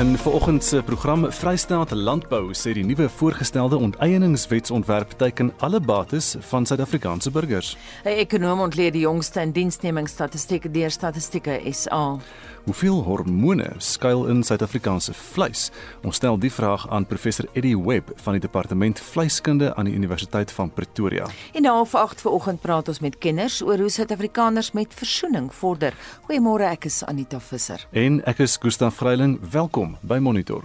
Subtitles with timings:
[0.00, 6.66] In vanoggend se program Vrystaat Landbou sê die nuwe voorgestelde onteieningswetsontwerp teiken alle bates van
[6.66, 7.76] Suid-Afrikaanse burgers.
[8.04, 12.16] 'n Ekonom ontleed die jongste indiensnemingsstatistieke deur Statistieke SA.
[12.64, 15.70] Hoeveel hormone skuil in Suid-Afrikaanse vleis?
[16.02, 20.52] Ons stel die vraag aan professor Eddie Webb van die departement vleiskunde aan die Universiteit
[20.52, 21.26] van Pretoria.
[21.52, 25.94] En na 8 vanoggend praat ons met kenners oor hoe Suid-Afrikaners met versoening vorder.
[26.28, 27.86] Goeiemôre, ek is Anita Visser.
[27.90, 29.38] En ek is Gustaf Vreiling.
[29.50, 30.62] Welkom by Monitor.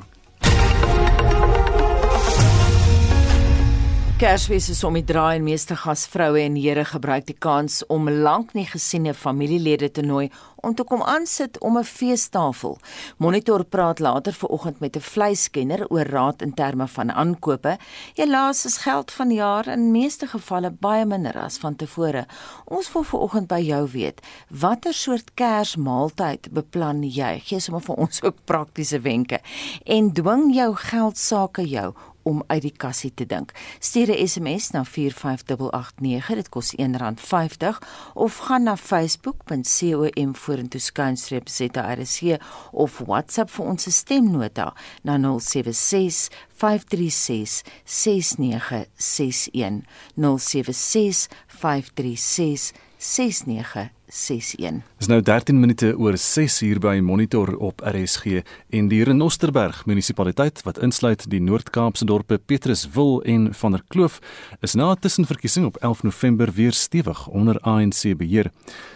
[4.16, 8.54] Kersfees is om die draai en meeste gasvroue en here gebruik die kans om lank
[8.56, 10.30] nie gesiene familielede te nooi
[10.64, 12.78] om te kom aansit om 'n feestafel.
[13.18, 17.78] Monitor praat later vanoggend met 'n vleiskenner oor raad in terme van aankope.
[18.16, 22.26] Helaas is geld vanjaar in meeste gevalle baie minder as van tevore.
[22.66, 27.40] Ons wil vanoggend by jou weet, watter soort Kersmaaltyd beplan jy?
[27.44, 29.40] Gee sommer vir ons ook praktiese wenke.
[29.86, 31.94] En dwing jou geld sake jou
[32.26, 33.52] om uit die kassie te dink.
[33.80, 37.80] Stuur 'n SMS na 45889, dit kos R1.50
[38.14, 42.38] of gaan na facebook.com vorentoe skynstreep ZRC
[42.72, 44.74] of WhatsApp vir ons stemnota
[45.04, 49.84] na 076 536 6961
[50.16, 54.84] 076 536 6961 61.
[54.98, 60.62] Dis nou 13 minute oor 6 uur by Monitor op RSG en die Renosterberg munisipaliteit
[60.66, 64.20] wat insluit die Noord-Kaapse dorpe Petruswil en Van der Kloof
[64.62, 68.52] is na 'n tussenverkiesing op 11 November weer stewig onder ANC beheer.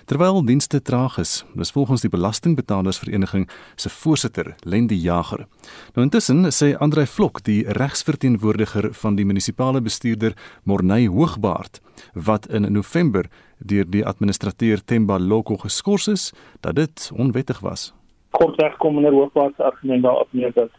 [0.06, 5.48] Terwyl dienste traag is, dis volgens die Belastingbetalersvereniging se voorsitter, Lendi Jager.
[5.94, 10.34] Nou intussen sê Andrei Vlok, die regsverteenwoordiger van die munisipale bestuurder
[10.64, 11.82] Morney Hoogbaard,
[12.14, 17.94] wat in November deur die administrateur Themba Loko geskort is dat dit onwettig was.
[18.32, 20.70] Kortweg kom meneer Hoogwaarts argument daarop neer dat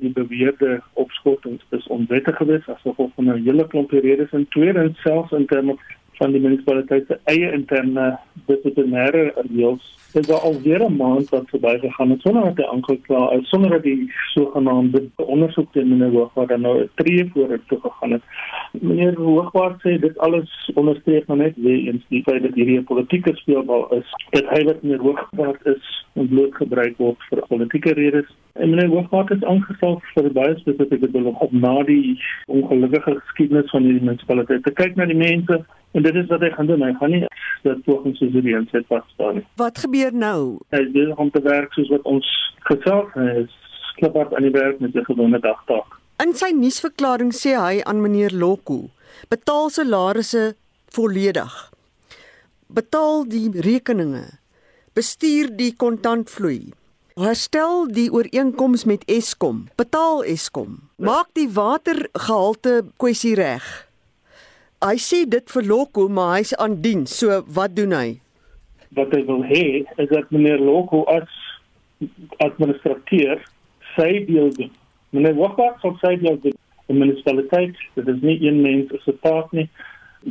[0.00, 5.00] die beweerde opskortings is onwettig geweest as gevolg van 'n hele klomp redes en tweedens
[5.00, 5.76] selfs in terme
[6.12, 9.84] van die munisipaliteit se eie interne dissiplinêre reëls
[10.14, 13.82] is daar alweer 'n maand wat verbygegaan het sonder dat hy aangeklaar is sonder dat
[13.82, 18.22] die sogenaamde ondersoek teen meneer Hoogwaard dan nou 'n tree vooruit toe gegaan het.
[18.72, 22.84] Meneer Hoogwaard sê dit alles onderstreep maar net weer eens die feit dat hierdie 'n
[22.84, 24.08] politieke speelbal is.
[24.30, 28.36] Dit hy wat meneer Hoogwaard is bloot gebruik word vir politieke redes.
[28.52, 33.82] En meneer Hoogwaard is aangestel vir baie spesifieke doel om na die ongelukkige geskiedenis van
[33.82, 36.82] hierdie munisipaliteit te kyk na die mense En dit is wat hy gaan doen.
[36.82, 37.24] Hy gaan nie
[37.62, 39.44] dat volgens soos die reën sit vas staan nie.
[39.60, 40.58] Wat gebeur nou?
[40.74, 42.26] Hy is besig om te werk soos wat ons
[42.66, 43.58] gesê het.
[43.96, 45.98] Kliphard aan die werk met 'n gewone dagtaak.
[46.22, 48.90] In sy nuusverklaring sê hy aan meneer Lokko:
[49.28, 50.54] "Betaal salarisse
[50.88, 51.72] volledig.
[52.66, 54.38] Betaal die rekeninge.
[54.94, 56.72] Bestuur die kontantvloei.
[57.14, 59.68] Herstel die ooreenkoms met Eskom.
[59.76, 60.88] Betaal Eskom.
[60.96, 63.88] Maak die watergehalte kwessie reg."
[64.82, 67.18] Hy sê dit vir Lokko, maar hy's aan diens.
[67.18, 68.21] So wat doen hy?
[68.96, 69.64] Wat hy wil hê
[69.96, 71.30] is dat meneer Lokko as
[72.42, 73.40] administrateur
[73.96, 74.72] sy deel doen.
[75.10, 76.56] Meneer Wagwag sal sy deel doen.
[76.88, 79.68] Die munisipaliteit, dit is nie een mens se taak nie.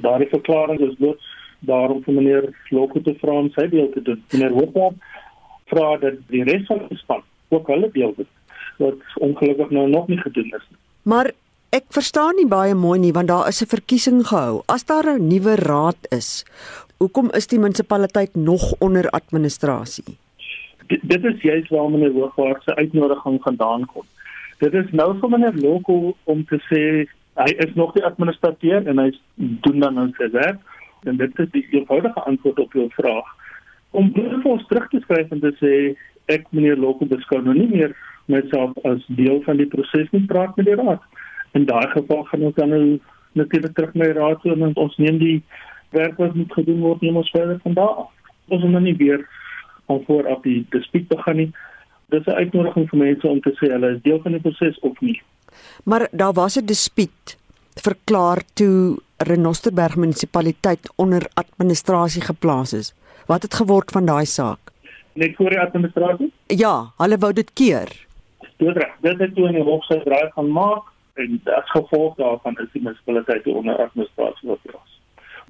[0.03, 1.29] Daardie verklaring is bloot
[1.69, 4.21] daarom vir meneer Lokko te vra om sy deel te doen.
[4.33, 4.97] Meneer Wagwag
[5.71, 8.31] vra dat die res van die span ook hulle deel doen.
[8.81, 10.81] Wat ongelukkig nou nog nie gedoen is nie.
[11.03, 11.33] Maar
[11.71, 14.63] Ek verstaan nie baie mooi nie want daar is 'n verkiesing gehou.
[14.67, 16.43] As daar 'n nuwe raad is,
[17.01, 20.17] hoekom is die munisipaliteit nog onder administrasie?
[20.87, 24.05] D dit is juist waar meneer Hoogwaard se uitnodiging vandaan kom.
[24.59, 26.83] Dit is nou vir meneer Loko om te sê
[27.41, 29.09] hy is nog die administrateur en hy
[29.65, 30.59] doen dan nou sy werk
[31.09, 33.29] en dit is die eenvoudige antwoord op jou vraag.
[33.97, 35.73] Om vir ons terug te skryf en te sê
[36.29, 37.95] ek meneer Loko beskou nou nie meer
[38.29, 41.01] myself as deel van die proses nie, praat met die raad
[41.57, 42.99] in daai geval gaan ons dan nou
[43.39, 45.37] natuurlik terug na die raad toe en ons neem die
[45.91, 48.11] werk wat moet gedoen word neem ons verder van daar af.
[48.47, 49.27] Ons moet nou nie weer
[49.85, 51.51] van voor af die dispuut begin nie.
[52.11, 54.99] Dis 'n uitnodiging vir mense om te sê hulle is deel van die proses of
[55.01, 55.21] nie.
[55.83, 57.37] Maar daar was 'n dispuut
[57.75, 62.93] verklaar toe Renosterberg munisipaliteit onder administrasie geplaas is.
[63.27, 64.71] Wat het geword van daai saak?
[65.13, 66.31] Net voor die administrasie?
[66.47, 68.07] Ja, hulle wou dit keer.
[68.57, 68.93] Dit reg.
[69.01, 70.83] Dit het toe in die hof se draai gaan maak
[71.13, 74.90] en as gevolg daarvan is die munisipaliteit onder administrasie geplaas.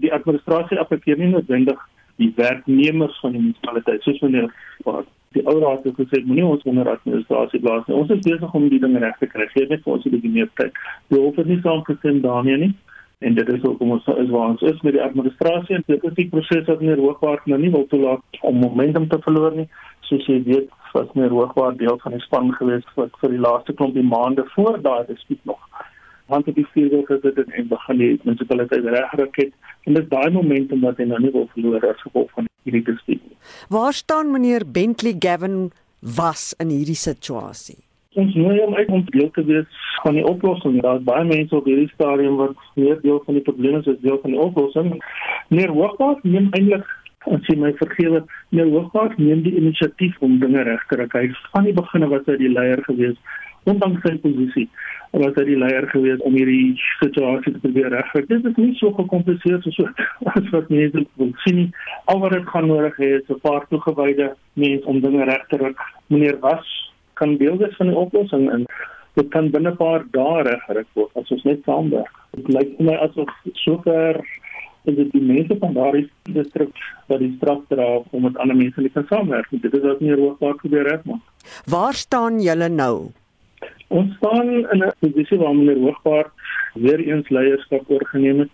[0.01, 1.79] Die administrasie affekteer nie noodwendig
[2.21, 4.53] die werknemers van die munisipaliteit soos meneer
[4.85, 7.95] wat Die ou raad het gesê moenie ons onder administrasie blaas nie.
[7.95, 9.45] Ons is besig om die ding reg te kry.
[9.53, 10.73] Gee net vir ons 'n bietjie meer tyd.
[11.07, 12.73] Die hof het nie saamgestem daarmee nie
[13.21, 16.03] en dit is ook om ons is waar ons is met die administrasie en dit
[16.09, 19.67] is die proses wat meer hoogwaardig nou nie wil toelaat om momentum te verloor nie
[20.09, 23.75] soos jy weet was meer hoogwaardig deel van die span gewees wat vir die laaste
[23.77, 25.83] klompie maande voor daai dispuut nog
[26.31, 29.53] want dit is veel gesit het en begin die munisipaliteit regryk het
[29.85, 33.23] en dis daai momentum wat hy nou nie wil verloor as gevolg van hierdie dispuut.
[33.69, 37.79] Waar staan meneer Bentley Gavin was in hierdie situasie?
[38.19, 40.81] Ons nooi hom uit om deel te wees van die oplossing.
[40.83, 44.01] Daar is baie mense op hierdie stadium wat meer deel van die probleme is as
[44.03, 44.89] deel van die oplossing.
[45.47, 46.89] Meneer Hoogbaard neem eintlik
[47.29, 51.27] as jy my vergewe, meneer Hoogbaard neem die inisiatief om dinge reg te kry.
[51.53, 53.19] Van die begin was hy die leier gewees
[53.69, 54.69] ondanks sy posisie
[55.11, 58.23] was hy die leier gewees om hierdie situasie te probeer regkry.
[58.29, 59.81] Dit is nie so gekompliseer soos
[60.31, 61.65] as wat mense wil sien.
[62.11, 65.57] Al wat dit gaan nodig hê is 'n paar toegewyde mense om dinge reg te
[65.57, 65.77] ruk.
[66.07, 66.65] Meneer Was
[67.13, 68.65] kan deel wees van die oplossing en
[69.19, 72.15] dit kan binne 'n paar dae reggerig word as ons net saamwerk.
[72.31, 74.23] Dit lyk vir my asof sover
[74.85, 76.73] en dit die mense van daardie distrik
[77.07, 79.47] wat die straf dra om met ander mense te kan saamwerk.
[79.51, 81.19] Dit is wat meer hoogbaar gebeur het maar.
[81.65, 83.11] Waar staan julle nou?
[83.87, 86.31] Ons staan in 'n posisie waar meneer Hoogbaard
[86.73, 88.53] weer eens leierskap oorgeneem het.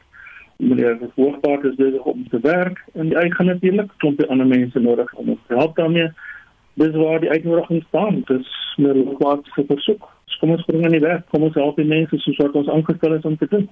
[0.58, 5.14] Meneer Hoogbaard is besig om te werk en hy gaan natuurlik klompie ander mense nodig
[5.14, 6.12] om te help daarmee.
[6.74, 8.22] Dis waar die uitnodiging staan.
[8.26, 10.17] Dis meneer Hoogbaard se versoek.
[10.40, 11.26] Kom ons bring aan die werk.
[11.32, 13.70] Kom ons help die mense soos wat ons aangestel is om te doen.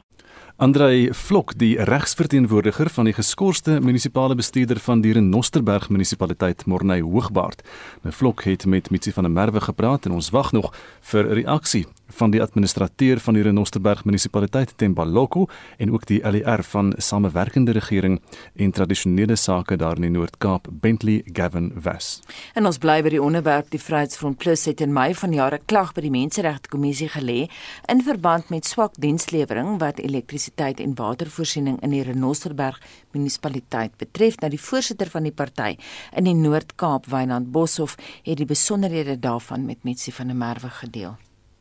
[0.57, 7.61] Andrei Vlok, die regsverteenwoordiger van die geskorste munisipale bestuurder van die Renosterberg munisipaliteit Morney Hoogbaard.
[8.03, 10.71] Nou Vlok het met Mitsi van der Merwe gepraat en ons wag nog
[11.11, 15.47] vir 'n reaksie van die administrateur van die Renosterberg munisipaliteit Tembaloko
[15.77, 18.21] en ook die LER van Samewerkende Regering
[18.55, 22.21] en Tradisionele Sake daar in die Noord-Kaap Bentley Gavin Wes.
[22.53, 25.93] En ons bly by die onderwerp die Vryheidsfront Plus het in Mei van jare klag
[25.95, 27.47] by die Menseregte Kommissie gelê
[27.91, 32.79] in verband met swak dienslewering wat elektrisiteit en watervoorsiening in die Renosterberg
[33.15, 34.39] munisipaliteit betref.
[34.41, 35.75] Nou die voorsitter van die party
[36.15, 41.15] in die Noord-Kaap Wynand Boshoff het die besonderhede daarvan met Metsi van der Merwe gedeel.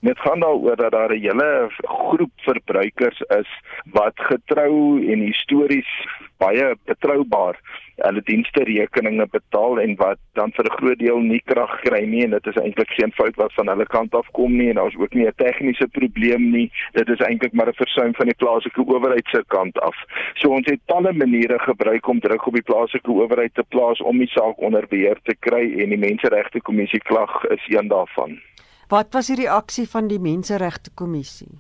[0.05, 3.51] Dit gaan daaroor dat daar 'n hele groep verbruikers is
[3.93, 4.75] wat getrou
[5.13, 5.91] en histories
[6.37, 7.57] baie betroubaar
[7.97, 12.25] hulle dienste rekeninge betaal en wat dan vir 'n groot deel nie krag kry nie
[12.25, 14.97] en dit is eintlik geen fout wat van hulle kant af kom nie en daar's
[14.97, 16.71] ook nie 'n tegniese probleem nie.
[16.93, 19.97] Dit is eintlik maar 'n versuim van die plaaslike owerheid se kant af.
[20.35, 24.19] So ons het talle maniere gebruik om druk op die plaaslike owerheid te plaas om
[24.19, 28.41] die saak onder beheer te kry en die menseregte kommissie klag is een daarvan
[28.89, 31.59] Wat was die reaksie van die Menseregte Kommissie?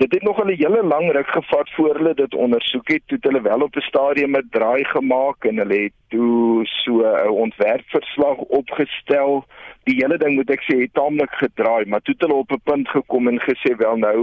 [0.00, 3.02] Dit het nog 'n hele lang ruk gevat voor hulle dit ondersoek het.
[3.06, 6.92] Toe het hulle wel op 'n stadium 'n draai gemaak en hulle het toe so
[7.00, 9.44] 'n ontwerpverslag opgestel
[9.88, 12.60] die hele ding moet ek sê het taamlik gedraai, maar toe het hulle op 'n
[12.70, 14.18] punt gekom en gesê wel nou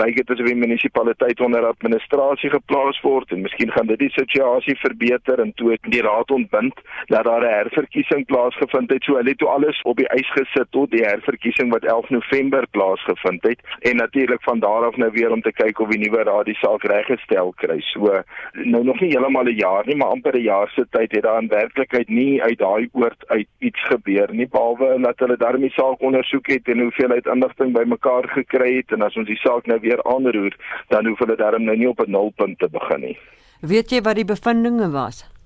[0.00, 4.76] lyk dit asof die munisipaliteit onder administrasie geplaas word en miskien gaan dit die situasie
[4.76, 6.74] verbeter en toe het die raad ontbind
[7.06, 9.02] dat daar 'n herverkiesing plaasgevind het.
[9.02, 12.66] So hulle het toe alles op die ys gesit tot die herverkiesing wat 11 November
[12.70, 16.24] plaasgevind het en natuurlik van daar af nou weer om te kyk of die nuwe
[16.28, 17.78] raad die saak reggestel kry.
[17.92, 18.22] So
[18.64, 21.42] nou nog nie heeltemal 'n jaar nie, maar amper 'n jaar se tyd het daar
[21.42, 26.00] in werklikheid nie uit daai oord uit iets gebeur nie behalwe dat hulle daarmee saak
[26.00, 29.80] ondersoek het en hoeveel uit inligting bymekaar gekry het en as ons die saak nou
[29.80, 30.54] weer aanroer,
[30.88, 33.18] dan hoef hulle daarom nou nie op 'n nulpunt te begin nie.
[33.60, 35.37] Weet jy wat die bevindinge was?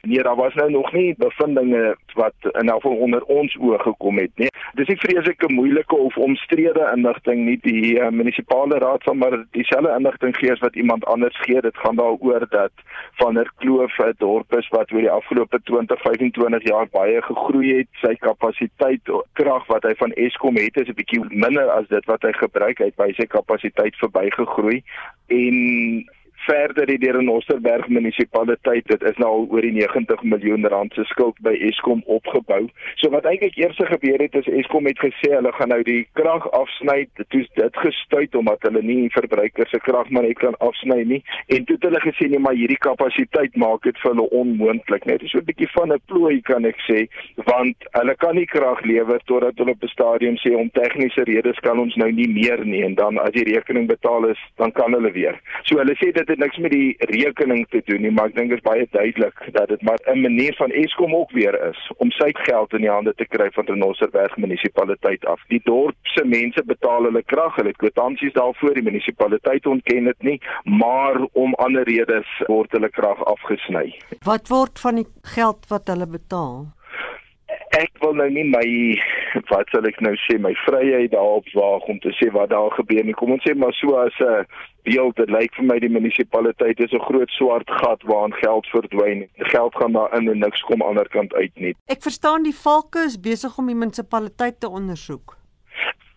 [0.00, 4.18] Nee, daar was nou nog nie bevindinge wat in elk geval onder ons oë gekom
[4.18, 4.48] het nie.
[4.74, 7.58] Dis nie vreeslike moeilike of omstrede inligting nie.
[7.62, 11.60] Die uh, munisipale raad sal maar dieselfde inligting gee as wat iemand anders gee.
[11.60, 12.72] Dit gaan daaroor dat
[13.20, 17.76] van der Kloof 'n dorp is wat oor die afgelope 20, 25 jaar baie gegroei
[17.76, 17.88] het.
[17.92, 22.22] Sy kapasiteit krag wat hy van Eskom het is 'n bietjie minder as dit wat
[22.22, 24.82] hy gebruik het by sy kapasiteit verbygegroei
[25.26, 25.56] en
[26.46, 30.94] verder het deur in Osterberg munisipaliteit dit is nou al oor die 90 miljoen rand
[30.94, 32.66] se skuld by Eskom opgebou.
[33.00, 36.48] So wat eintlik eers gebeur het is Eskom het gesê hulle gaan nou die krag
[36.58, 37.06] afsny.
[37.20, 41.22] Dit dit gestuit omdat hulle nie verbruikers se krag maar net kan afsny nie.
[41.46, 45.22] En toe het hulle gesê nee maar hierdie kapasiteit maak dit vir hulle onmoontlik net.
[45.22, 47.06] Is so 'n bietjie van 'n plooi kan ek sê
[47.50, 51.58] want hulle kan nie krag lewer totdat hulle op 'n stadium sê om tegniese redes
[51.60, 54.92] kan ons nou nie meer nie en dan as die rekening betaal is dan kan
[54.92, 55.40] hulle weer.
[55.62, 58.52] So hulle sê dit het niks met die rekening te doen nie, maar ek dink
[58.52, 62.10] dit is baie duidelik dat dit maar 'n manier van Eskom ook weer is om
[62.10, 65.40] sy geld in die hande te kry van Renosterberg munisipaliteit af.
[65.48, 70.22] Die dorp se mense betaal hulle krag, hulle het kwitansies daarvoor, die munisipaliteit ontken dit
[70.22, 73.94] nie, maar om ander redes word hulle krag afgesny.
[74.24, 76.72] Wat word van die geld wat hulle betaal?
[77.76, 78.66] ek wil nou nie my
[79.52, 83.04] wat sal ek nou sê my vryheid daarop waag om te sê wat daar gebeur
[83.04, 83.16] nie.
[83.18, 84.46] Kom ons sê maar so as 'n
[84.84, 89.28] beeld dit lyk vir my die munisipaliteit is 'n groot swart gat waarin geld verdwyn.
[89.38, 91.74] Die geld gaan daar in en niks kom ander kant uit nie.
[91.88, 95.36] Ek verstaan die valke is besig om die munisipaliteit te ondersoek.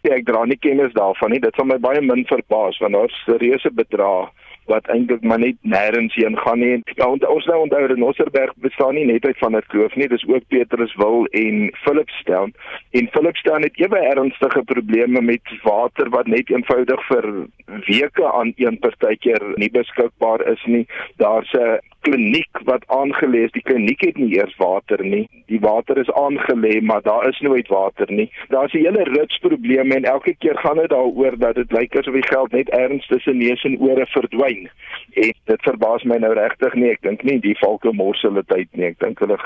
[0.03, 1.39] Ja, ek dra nie kennis daarvan nie.
[1.39, 4.29] Dit sal my baie min verbaas want daar's serieuse bedrae
[4.65, 6.81] wat eintlik maar net nêrens heen gaan nie.
[6.95, 10.07] Ja, ons ons nou onthou dat Nosserberg bestaan nie net uit van 'n kloof nie,
[10.07, 12.53] dis ook Petruswil en Philipstown.
[12.91, 17.47] En Philipstown het ewe ernstige probleme met water wat net eenvoudig vir
[17.85, 20.87] weke aan een partykeer nie beskikbaar is nie.
[21.17, 23.53] Daar's 'n kliniek wat aangelê is.
[23.55, 25.25] Die kliniek het nie eers water nie.
[25.51, 28.27] Die water is aangelê, maar daar is nooit water nie.
[28.53, 32.13] Daar's 'n hele rits probleme en elke keer gaan dit daaroor dat dit lyk asof
[32.13, 34.69] die geld net ergens tussen neus en ore verdwyn.
[35.13, 36.89] En dit verbaas my nou regtig nie.
[36.89, 38.85] Ek dink nie die valke mors hulle tyd nie.
[38.85, 39.37] Ek dink hulle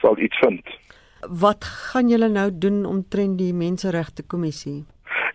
[0.00, 0.66] sal iets vind.
[1.20, 4.84] Wat gaan julle nou doen omtrent die menseregte kommissie?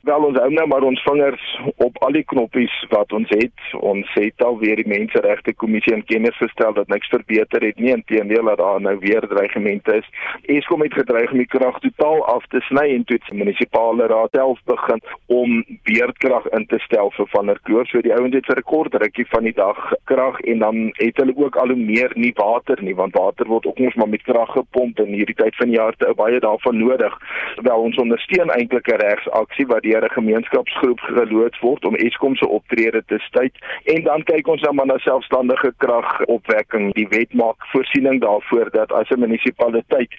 [0.04, 1.44] Wel ons hou nou maar ons vingers
[1.86, 3.62] op al die knoppies wat ons het.
[3.80, 7.94] Ons het al weer die menseregte kommissie in kennis gestel dat niks verbeter het nie.
[7.96, 10.10] Inteendeel dat daar nou weer dreigemente is.
[10.58, 14.36] Eskom het gedreig om die krag totaal af te sny en toe die munisipale raad
[14.36, 15.00] self begin
[15.32, 15.54] om
[15.88, 17.88] beerdkrag in te stel vir van der Kloof.
[17.88, 19.80] So die ouens het vir 'n kort rukkie van die dag
[20.12, 23.66] krag en dan het hulle ook al hoe meer nie water nie want water word
[23.66, 26.78] ook ons maar met krag gepomp in hierdie tyd van die jaar te baie daarvan
[26.78, 27.18] nodig.
[27.56, 32.48] Wel ons ondersteun eintlik 'n regsaksie wat deur 'n gemeenskapsgroep geloods word om Eskom se
[32.48, 36.94] optrede te stuit en dan kyk ons dan maar na selfstandige kragopwekking.
[36.94, 40.12] Die wet maak voorsiening daarvoor dat as 'n munisipaliteit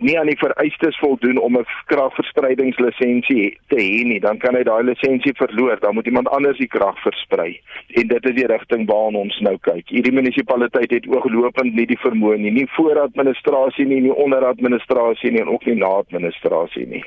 [0.00, 4.82] nie aan die vereistes voldoen om 'n kragverspreidingslisensie te hê nie, dan kan hy daai
[4.82, 5.80] lisensie verloor.
[5.80, 7.60] Dan moet iemand anders die krag versprei.
[7.88, 9.88] En dit is die rigting waarna ons nou kyk.
[9.88, 15.30] Hierdie munisipaliteit het ooglopend nie die vermoë nie, nie voor administrasie nie, nie onder administrasie
[15.30, 17.04] nie en ook nie na administrasie nie.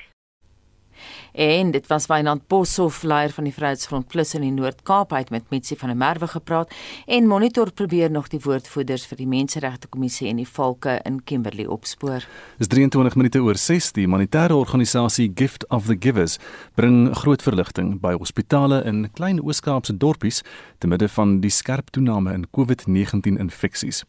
[1.34, 5.50] En dit was Wynand Boshoff, leier van die Vryheidsfront Plus in die Noord-Kaap uit met
[5.50, 6.74] Mitsi van der Merwe gepraat
[7.06, 11.66] en Monitor probeer nog die woordvoerders vir die Menseregte Kommissie en die Valke in Kimberley
[11.66, 12.28] opspoor.
[12.62, 16.38] Dis 23 minute oor 6 die humanitêre organisasie Gift of the Givers
[16.78, 20.44] bring groot verligting by hospitale in klein Oos-Kaapse dorpies
[20.78, 24.04] te midde van die skerp toename in COVID-19 infeksies.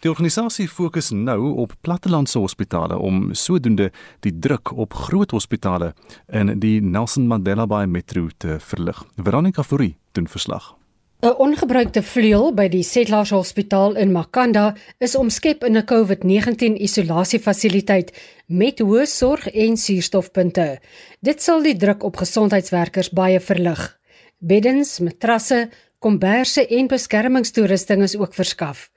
[0.00, 3.90] Die organisasie fokus nou op plattelandse hospitale om sodoende
[4.24, 5.92] die druk op groot hospitale
[6.32, 9.02] in die Nelson Mandela Bay Metro te verlig.
[9.20, 10.74] Veronica Fourie doen verslag.
[11.20, 18.16] 'n Ongebruikte vleuel by die Settlers Hospitaal in Makanda is omskep in 'n COVID-19 isolasiefasiliteit
[18.46, 20.78] met hoë sorg en suurstofpunte.
[21.20, 24.00] Dit sal die druk op gesondheidswerkers baie verlig.
[24.38, 25.68] Beddens, matrasse,
[26.00, 28.88] komberse en beskermingstoerusting is ook verskaf.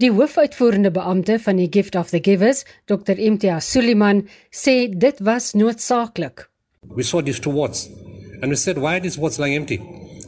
[0.00, 3.18] Die hoofuitvoerende beampte van die Gift of the Givers, Dr.
[3.20, 6.48] Imtiaz Suliman, sê dit was noodsaaklik.
[6.96, 7.88] We saw these two wards
[8.40, 9.80] and we said, why are these wards lying empty?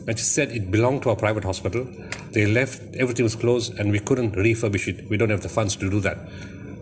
[0.09, 1.87] And she said it belonged to a private hospital.
[2.33, 5.09] They left, everything was closed, and we couldn't refurbish it.
[5.11, 6.17] We don't have the funds to do that.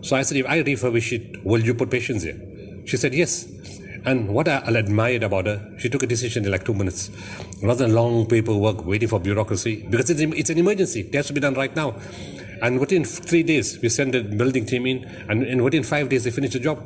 [0.01, 2.39] So I said, if I refurbish it, will you put patients here?
[2.85, 3.45] She said, yes.
[4.05, 7.09] And what I admired about her, she took a decision in like two minutes.
[7.61, 11.01] Rather than long paperwork waiting for bureaucracy, because it's, it's an emergency.
[11.01, 11.95] It has to be done right now.
[12.61, 16.23] And within three days, we sent a building team in, and, and within five days,
[16.23, 16.79] they finished the job.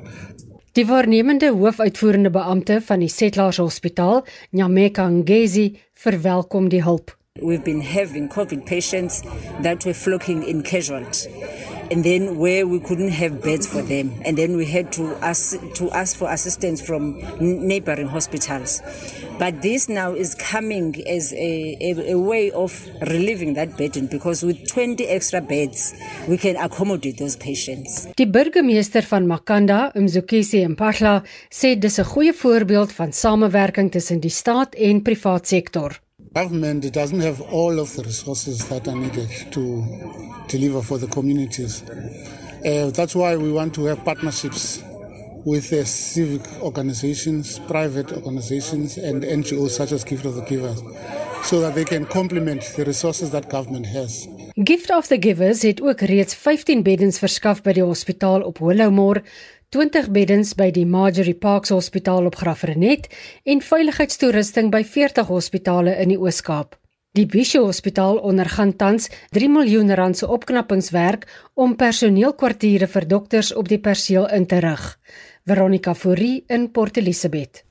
[0.74, 7.12] Die waarnemende hoofuitvoerende beampte van die Settlers Hospitaal, Nyameka Ngezi, verwelkom die hulp.
[7.40, 9.24] We've been having COVID patients
[9.62, 11.32] that were flocking in casualty.
[11.90, 15.58] And then where we couldn't have beds for them, and then we had to ask
[15.76, 18.82] to ask for assistance from neighboring hospitals.
[19.40, 22.72] But this now is coming as a, a, a way of
[23.08, 25.94] relieving that burden because with 20 extra beds,
[26.28, 28.08] we can accommodate those patients.
[28.16, 34.30] Die burgemeester van Makanda, Mzukisi Mpahla, sê dis 'n goeie voorbeeld van samewerking tussen die
[34.30, 36.00] staat en privaat sektor.
[36.34, 39.84] Government doesn't have all of the resources that are needed to
[40.48, 41.84] deliver for the communities.
[41.84, 44.82] Uh, that's why we want to have partnerships
[45.44, 50.82] with uh, civic organizations, private organizations, and NGOs such as Gift of the Givers,
[51.44, 54.26] so that they can complement the resources that government has.
[54.64, 59.24] Gift of the Givers het ook reeds 15 beddens verskaf by die hospitaal op Hollowmore,
[59.72, 63.06] 20 beddens by die Marjorie Parks Hospitaal op Graafrenet
[63.48, 66.76] en veiligheidstoerusting by 40 hospitale in die Oos-Kaap.
[67.16, 71.24] Die Bisho Hospitaal ondergaan tans 3 miljoen rand se opknappingswerk
[71.56, 74.86] om personeelkwartiere vir dokters op die perseel in te rig.
[75.48, 77.64] Veronica Fourie in Port Elizabeth.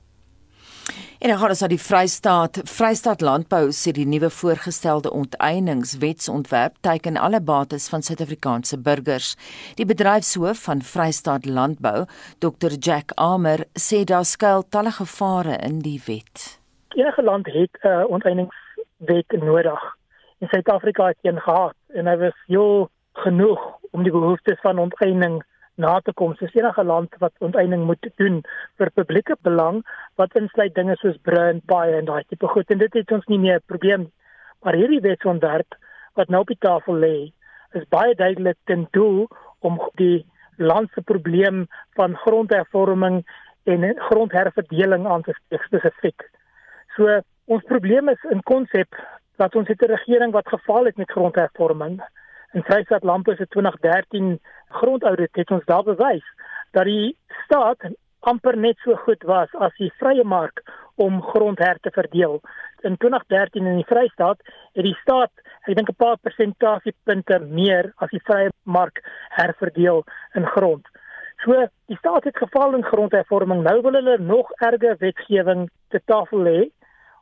[1.21, 2.57] En dan gaan ons na die Vrystaat.
[2.65, 9.35] Vrystaat Landbou sê die nuwe voorgestelde onteieningswetsontwerp teiken alle bates van Suid-Afrikaanse burgers.
[9.77, 12.07] Die bedryfshoof van Vrystaat Landbou,
[12.41, 16.57] Dr Jack Amer, sê daar skuil talle gevare in die wet.
[16.97, 19.81] Enige land het 'n uh, onteieningswet nodig.
[20.39, 23.61] In Suid-Afrika het een gehad en hy was heel genoeg
[23.91, 25.43] om die behoeftes van onteiening
[25.75, 26.35] na te kom.
[26.35, 28.41] Soos enige land wat onteiening moet doen
[28.77, 29.81] vir publieke belang
[30.15, 33.39] wat insluit dinge soos bruin paaie en daai tipe goed en dit het ons nie
[33.39, 34.11] meer 'n probleem.
[34.63, 35.75] Maar hierdie wetsontwerp
[36.15, 37.31] wat nou op die tafel lê,
[37.73, 39.27] is baie duidelik ten doel
[39.59, 40.25] om die
[40.57, 43.23] land se probleem van grondhervorming
[43.63, 46.29] en grondherverdeling aan te spreek spesifiek.
[46.95, 48.95] So ons probleem is in konsep
[49.37, 52.01] dat ons het 'n regering wat gefaal het met grondhervorming.
[52.53, 54.39] In Vryheid Landbou se 2013
[54.81, 56.25] grondaudit het ons daar bewys
[56.77, 57.91] dat die staat
[58.31, 60.61] amper net so goed was as die vrye mark
[61.01, 62.39] om grond her te verdeel.
[62.85, 64.41] In 2013 in die Vrystaat
[64.77, 65.31] het die staat,
[65.65, 70.03] ek dink 'n paar persentasiepunte meer as die vrye mark herverdeel
[70.35, 70.85] in grond.
[71.43, 73.63] So die staat het geval in grondhervorming.
[73.63, 76.69] Nou wil hulle nog erger wetgewing te tafel lê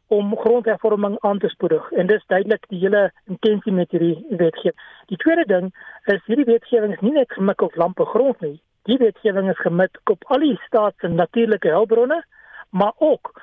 [0.10, 4.78] om grondhervorming aan te spoedig en dis duidelik die hele intensie met hierdie wetgewing.
[5.12, 5.70] Die tweede ding
[6.14, 8.58] is hierdie wetgewing is nie net gemik op lampe grond nie.
[8.90, 12.24] Die wetgewing is gemik op al die staat se natuurlike hulpbronne,
[12.70, 13.34] maar ook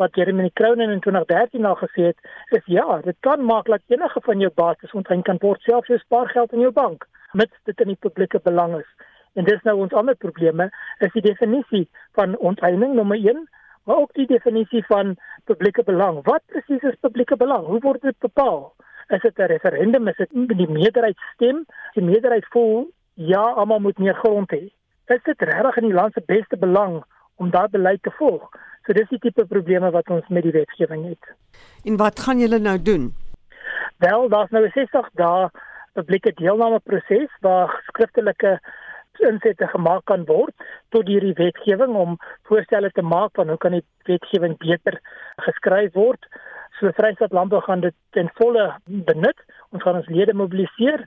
[0.00, 4.20] wat Jeremy Cronin in 2013 al gesê het, is ja, dit kan maak dat enige
[4.20, 7.92] van jou bates onteien kan word selfs jou spaargeld in jou bank, mits dit in
[7.92, 8.88] die publieke belang is.
[9.34, 11.84] En dis nou ons ander probleme, is die definisie
[12.18, 13.44] van onteiening nommer 1
[13.84, 16.24] maar ook die definisie van publieke belang.
[16.24, 17.66] Wat presies is publieke belang?
[17.66, 18.74] Hoe word dit bepaal?
[19.08, 20.08] Is dit 'n referendum?
[20.08, 21.66] Is dit die meerderheid stem?
[21.92, 24.72] Die meerderheid voel ja, almal moet meer grond hê.
[25.06, 27.02] Is dit regtig in die land se beste belang
[27.36, 28.48] om daardie beleid te volg?
[28.84, 31.30] So dis die tipe probleme wat ons met die wetgewing het.
[31.84, 33.14] En wat gaan julle nou doen?
[33.98, 35.50] Wel, daar's nou 'n 60 dae
[35.92, 38.60] publieke deelname proses waar skriftelike
[39.20, 40.54] insette gemaak kan word
[40.94, 42.16] tot hierdie wetgewing om
[42.48, 45.00] voorstelle te maak van hoe kan die wetgewing beter
[45.46, 46.26] geskryf word.
[46.78, 49.38] So Vryheid Landbou gaan dit ten volle benut.
[49.70, 51.04] Ons gaan ons lede mobiliseer.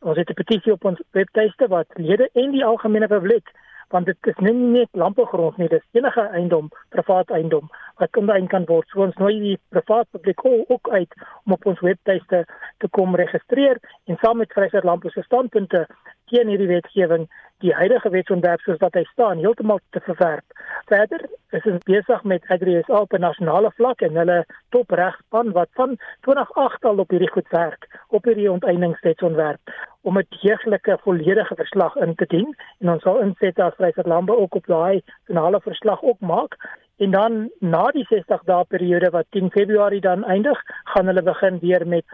[0.00, 3.48] Ons het 'n petisie op ons webtuiste wat lede en die algemene publiek
[3.92, 7.68] want dit is nie net landbougrond nie, dis enige eiendom, privaat eiendom
[8.02, 8.88] wat onderin kan word.
[8.90, 12.44] So ons nooi die privaat publiek ook uit om op ons webtuiste
[12.82, 15.86] te kom registreer en saam met Vryheid Landbou se standpunte
[16.32, 17.28] teen hierdie wetgewing
[17.62, 20.58] die huidige wetsontwerp soos wat hy staan heeltemal te verwerp.
[20.90, 21.22] Verder
[21.56, 24.38] is ons besig met AgriSA op 'n nasionale vlak en hulle
[24.74, 29.60] topregspan wat van 2008 al op hierdie goed werk op hierdie onteieningswetsontwerp
[30.02, 34.38] om 'n deeglike volledige verslag in te dien en ons sal inset as Vryheid Landbou
[34.38, 36.58] ook op daai finale verslag opmaak
[37.02, 40.58] en dan na die 60 dae periode wat 10 Februarie dan eindig,
[40.94, 42.04] gaan hulle begin weer met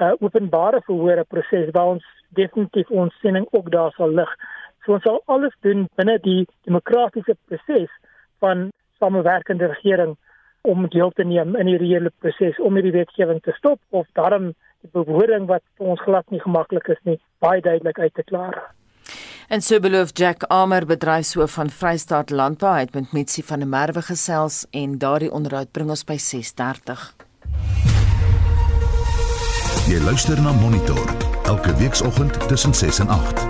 [0.00, 4.32] 'n uh, openbare verhore proses waar ons definitief ons siening ook daar sal lig.
[4.84, 7.90] So ons sal alles doen binne die demokratiese proses
[8.38, 10.16] van samewerkende regering
[10.60, 14.54] om deel te neem in hierdie hele proses om hierdie wetgewing te stop of daarom
[14.80, 18.62] die bewoording wat vir ons glad nie gemaklik is nie baie duidelik uit te klaar.
[19.48, 24.02] En so beloof Jack Amer bedryfshoof van Vrystaat Landbou het met Mitsi van der Merwe
[24.02, 27.14] gesels en daardie onderhoud bring ons by 6:30.
[29.88, 33.46] Jy luister na Monitor elke weekoggend tussen 6 en 8.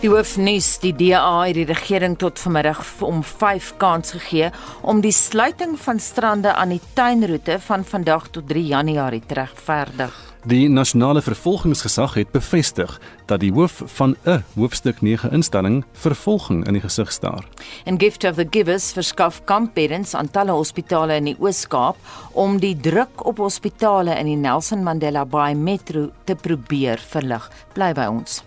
[0.00, 5.12] Die hoofnuus, die DA het die regering tot vanmiddag om 5 kans gegee om die
[5.12, 10.31] sluiting van strande aan die tuinroete van vandag tot 3 Januarie te regverdig.
[10.42, 12.96] Die nasionale vervolgingsgesag het bevestig
[13.30, 17.46] dat die hoof van 'n hoofstuk 9 instelling vervolging in die gesig staar.
[17.84, 21.96] En Gift of the Givers verskaf kampbeddens aan talle hospitale in die Oos-Kaap
[22.32, 27.50] om die druk op hospitale in die Nelson Mandela Bay Metro te probeer verlig.
[27.72, 28.42] Bly by ons.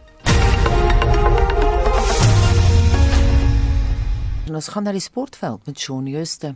[4.47, 6.55] En ons gaan na die sportveld met Shaun Jooste.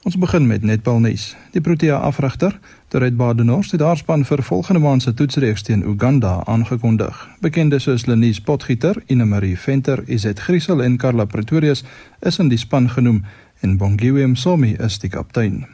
[0.00, 1.36] Ons begin met netbalnuus.
[1.52, 2.54] Die Protea afrigter,
[2.90, 7.28] Dorrit Badenhorst, het haar span vir volgende maand se toetsreeks teen Uganda aangekondig.
[7.40, 11.84] Bekendes soos Lenies Potgieter, Ina Marie Venter, Izet Griesel en Carla Pretorius
[12.18, 13.20] is in die span genoem
[13.60, 15.66] en Bongiwe Msomi is die kaptein.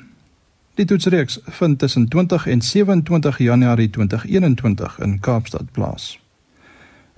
[0.77, 6.19] Die toetsreeks vind tussen 20 en 27 Januarie 2021 in Kaapstad plaas.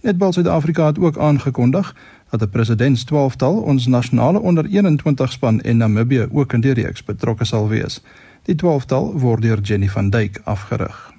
[0.00, 1.94] Netbal Suid-Afrika het ook aangekondig
[2.30, 7.44] dat 'n presidents-12tal ons nasionale onder 21 span en Namibië ook in die reeks betrokke
[7.44, 8.02] sal wees.
[8.48, 11.12] Die 12tal word deur Jenny van Duyk afgerig.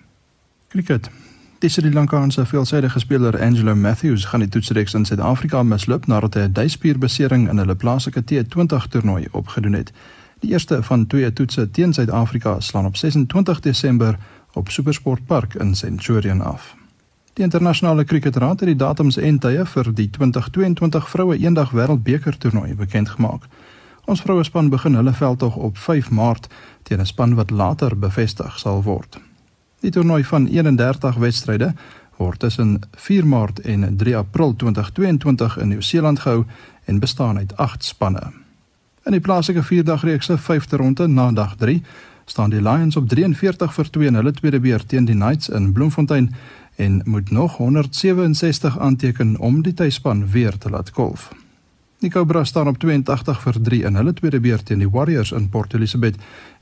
[0.68, 1.10] Kriket.
[1.62, 6.48] Die Sri Lankaanse veelsidige speler Angelo Matthews gaan die toetsreeks in Suid-Afrika misloop nadat hy
[6.48, 9.92] 'n duispierbesering in hulle plaaslike T20 toernooi opgedoen het.
[10.40, 14.18] Die eerste van twee toetse teen Suid-Afrika slaan op 26 Desember
[14.54, 16.76] op Supersport Park in Centurion af.
[17.34, 22.76] Die internasionale kriketraad het die datums en tye vir die 2022 vroue eendag wêreldbeker toernooi
[22.76, 23.46] bekend gemaak.
[24.10, 26.48] Ons vroue span begin hulle veldtog op 5 Maart
[26.84, 29.20] teen 'n span wat later bevestig sal word.
[29.82, 31.74] Die toernooi van 31 wedstryde
[32.18, 36.46] word tussen 4 Maart en 3 April 2022 in Nieu-Seeland gehou
[36.86, 38.32] en bestaan uit 8 spanne.
[39.06, 41.84] In die plaaslike 4-dagreeks se 5de ronde na dag 3
[42.26, 45.72] staan die Lions op 43 vir 2 in hulle tweede beurt teen die Knights in
[45.72, 46.36] Bloemfontein
[46.76, 51.32] en moet nog 167 aanteken om die tuisspan weer te laat kolf.
[52.00, 55.50] Die Cobras staan op 82 vir 3 in hulle tweede beurt teen die Warriors in
[55.52, 56.16] Port Elizabeth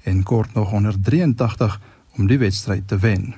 [0.04, 1.80] en kort nog 183
[2.18, 3.36] om die wedstryd te wen.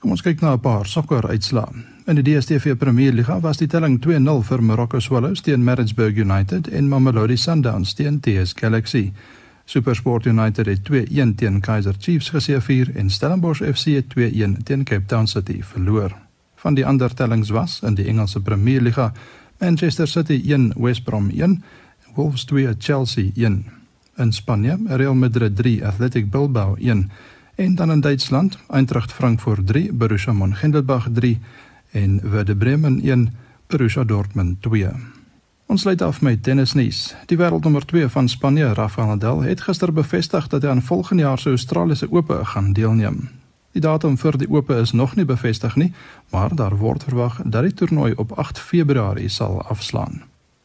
[0.00, 1.84] Kom ons kyk na 'n paar sokker uitslae.
[2.06, 6.68] In die DStv Premier Liga was die telling 2-0 vir Morocco Swallows teen Maritzburg United
[6.68, 9.12] en Mamelodi Sundowns teen TS Galaxy.
[9.64, 15.06] SuperSport United het 2-1 teen Kaizer Chiefs geseëvier en Stellenbosch FC het 2-1 teen Cape
[15.06, 16.16] Town City verloor.
[16.56, 19.12] Van die ander tellings was in die Engelse Premier Liga
[19.60, 21.62] Manchester City 1 West Brom 1
[22.14, 23.64] Wolves 2 Chelsea 1
[24.16, 27.10] in Spanje Real Madrid 3 Athletic Bilbao 1
[27.54, 31.38] en dan in Duitsland Eintracht Frankfurt 3 Borussia Mönchengladbach 3
[31.92, 33.28] en Werder Bremen 1
[33.66, 34.88] Borussia Dortmund 2.
[35.66, 37.14] Ons sluit af met tennisnuus.
[37.26, 41.38] Die wêreldnommer 2 van Spanje, Rafael Nadal, het gister bevestig dat hy aan volgende jaar
[41.38, 43.28] se Australiese Ope gaan deelneem.
[43.72, 45.92] Die datum vir die Ope is nog nie bevestig nie,
[46.30, 50.22] maar daar word verwag dat die toernooi op 8 Februarie sal afslaan.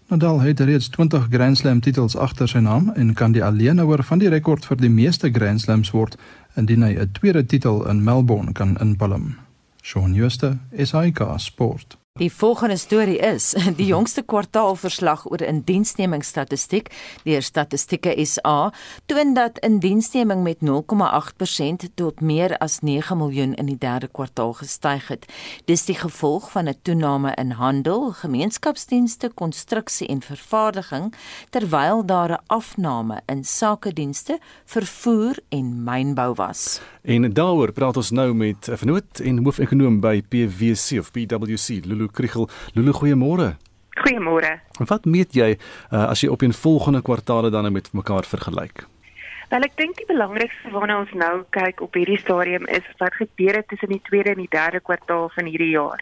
[0.08, 4.22] Nadal het reeds 20 Grand Slam titels agter sy naam en kan die alleenhouer van
[4.22, 6.18] die rekord vir die meeste Grand Slams word
[6.56, 9.36] indien hy 'n tweede titel in Melbourne kan inpalm.
[9.82, 11.98] Shaun Schuster, SAK Sport.
[12.16, 13.50] Die volgende storie is
[13.80, 16.88] die jongste kwartaalverslag oor indiensnemingsstatistiek
[17.26, 18.72] deur Statistieke SA
[19.12, 25.10] toon dat indiensneming met 0,8% tot meer as 9 miljoen in die derde kwartaal gestyg
[25.12, 25.28] het.
[25.68, 31.14] Dis die gevolg van 'n toename in handel, gemeenskapsdienste, konstruksie en vervaardiging
[31.50, 36.80] terwyl daar 'n afname in sakedienste, vervoer en mynbou was.
[37.02, 42.05] En daaroor praat ons nou met 'n vernoot en hoofekonoom by PwC of PwC Lulu
[42.06, 42.50] Lulu Kriel.
[42.74, 43.56] Lulu, goeiemôre.
[43.96, 44.60] Goeiemôre.
[44.86, 48.86] Wat meet jy uh, as jy op 'n volgende kwartaale dan met mekaar vergelyk?
[49.50, 53.56] Wel, ek dink die belangrikste waarna ons nou kyk op hierdie stadium is wat gebeur
[53.56, 56.02] het tussen die tweede en die derde kwartaal van hierdie jaar.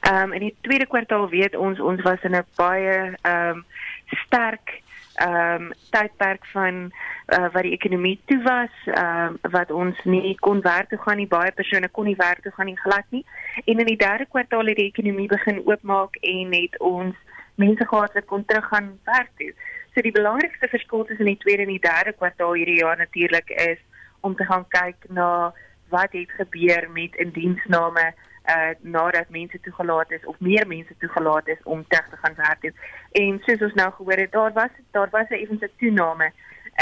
[0.00, 3.64] Ehm um, in die tweede kwartaal weet ons ons was in 'n baie ehm um,
[4.06, 4.82] sterk
[5.14, 6.90] ehm um, tydperk van
[7.28, 11.16] uh, wat die ekonomie toe was, ehm um, wat ons nie kon werk toe gaan
[11.16, 13.24] nie, baie persone kon nie werk toe gaan nie glad nie.
[13.64, 17.16] En in die derde kwartaal het die ekonomie begin oopmaak en het ons
[17.54, 19.52] mense gehad wat kon teruggaan werk toe.
[19.94, 23.78] So die belangrikste verskil tussen die tweede en die derde kwartaal hierdie jaar natuurlik is
[24.20, 25.52] om te gaan kyk na
[25.88, 28.12] wat het gebeur met indiensname
[28.50, 32.62] uh nadat mense toegelaat is of meer mense toegelaat is om terug te gaan werk
[32.62, 32.74] het.
[33.12, 36.32] En soos ons nou gehoor het, daar was daar was 'n effense toename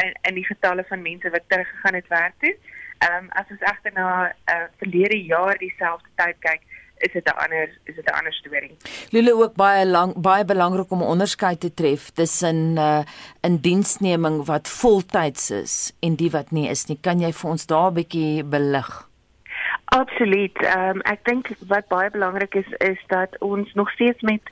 [0.02, 2.56] in in die getalle van mense wat terug gegaan het werk toe.
[2.98, 6.62] Ehm um, as ons egter na uh verlede jaar dieselfde tyd kyk,
[6.98, 8.76] is dit 'n ander is dit 'n ander storie.
[9.10, 13.00] Lule ook baie lank baie belangrik om 'n onderskeid te tref tussen uh
[13.40, 16.98] in diensneming wat voltyds is en die wat nie is nie.
[17.00, 19.08] Kan jy vir ons daar 'n bietjie belig?
[19.84, 20.56] Absoluut.
[20.62, 24.42] Ehm um, ek dink wat baie belangrik is is dat ons nog steeds met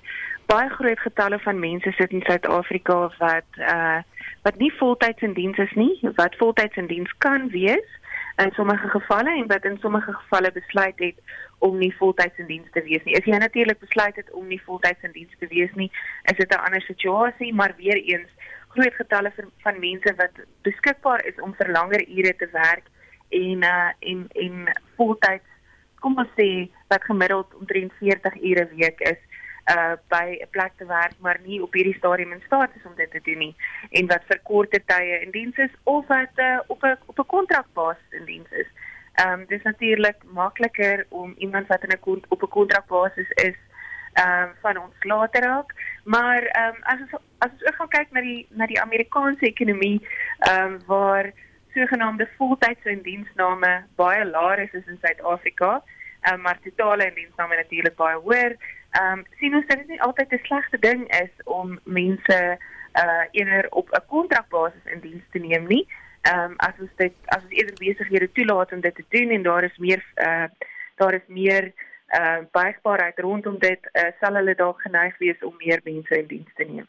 [0.46, 3.98] baie groot getalle van mense sit in Suid-Afrika wat uh
[4.42, 7.88] wat nie voltyds in diens is nie, wat voltyds in diens kan wees
[8.36, 11.18] in sommige gevalle en wat in sommige gevalle besluit het
[11.58, 13.16] om nie voltyds in diens te wees nie.
[13.16, 15.90] As jy natuurlik besluit het om nie voltyds in diens te wees nie,
[16.22, 18.28] is dit 'n ander situasie, maar weer eens
[18.68, 22.84] groot getalle van, van mense wat beskikbaar is om vir langer ure te werk
[23.28, 25.48] en uh en en voltyds
[26.00, 29.20] kom ons sê wat gemiddeld omtrent 40 ure week is
[29.74, 32.94] uh by 'n plek te werk maar nie op hierdie stadium in staat is om
[32.96, 33.54] dit te doen nie
[33.90, 37.26] en wat vir korte tye in diens is of wat uh, op 'n op 'n
[37.26, 38.66] kontrakbasis in diens is.
[39.14, 43.58] Ehm um, dis natuurlik makliker om iemand wat in 'n op 'n kontrakbasis is
[44.12, 45.74] ehm um, van ons later raak,
[46.04, 49.46] maar ehm um, as ons as ons ook gaan kyk na die na die Amerikaanse
[49.46, 50.00] ekonomie
[50.38, 51.32] ehm um, waar
[51.74, 55.82] sogenaamde voltydse indiensname baie laer is as in Suid-Afrika,
[56.32, 58.56] um, maar totale indiensname natuurlik baie hoër.
[59.00, 62.58] Ehm um, sien ons dat dit nie altyd 'n slegte ding is om mense
[63.02, 65.86] uh eerder op 'n kontrakbasis in diens te neem nie.
[66.22, 69.42] Ehm um, as ons dit as ons eerder besighede toelaat om dit te doen en
[69.42, 70.48] daar is meer uh
[70.94, 71.72] daar is meer
[72.18, 76.52] uh buigbaarheid rondom dit uh, sal hulle dalk geneig wees om meer mense in diens
[76.54, 76.86] te neem.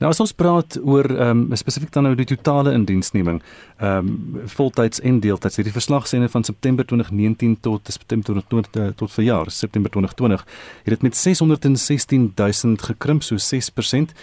[0.00, 3.42] Nou as ons praat oor ehm um, spesifiek dan nou die totale indiensneming,
[3.84, 8.94] ehm um, voltyds en deeltyds, hierdie verslag sê van September 2019 tot September 2020 eh,
[8.96, 10.46] tot verjaar September 2020,
[10.84, 14.16] het dit met 616 000 gekrimp so 6%.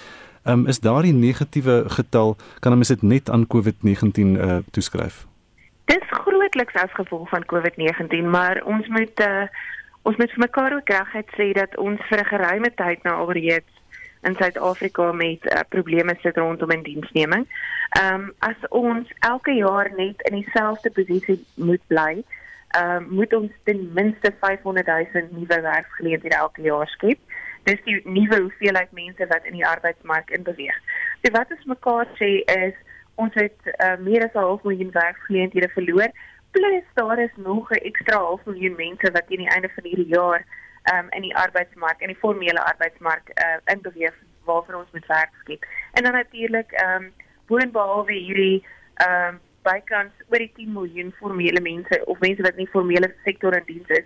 [0.48, 5.28] Ehm um, is daardie negatiewe getal kan ons dit net aan COVID-19 uh, eh, toeskryf?
[5.86, 9.46] Dis grootliks as gevolg van COVID-19, maar ons moet uh,
[10.02, 13.77] ons moet vir mekaar ook regtig sê dat ons vir 'n geruime tyd nou alreeds
[14.22, 17.48] in Suid-Afrika met uh, probleme sit rondom indiensneming.
[17.90, 22.24] Ehm um, as ons elke jaar net in dieselfde posisie moet bly,
[22.68, 27.20] ehm um, moet ons ten minste 500 000 nuwe werksgeleenthede elke jaar skep.
[27.64, 30.78] Dis die nuwe hoeveelheid mense wat in die arbeidsmark inbeweeg.
[31.22, 32.76] So wat ons mekaar sê is
[33.16, 36.12] ons het uh, meer as 'n half miljoen werksgeleenthede verloor
[36.52, 40.14] plus daar is nog 'n ekstra half miljoen mense wat teen die einde van hierdie
[40.20, 40.46] jaar
[40.94, 45.66] um, in die arbeidsmark in die formele arbeidsmark uh, inbeweeg waarvoor ons moet werk skep.
[45.92, 47.14] En dan natuurlik ehm um,
[47.48, 52.70] boonbehalwe hierdie ehm um, bykans oor die 10 miljoen formele mense of mense wat nie
[52.72, 54.06] formele sektor in diens is,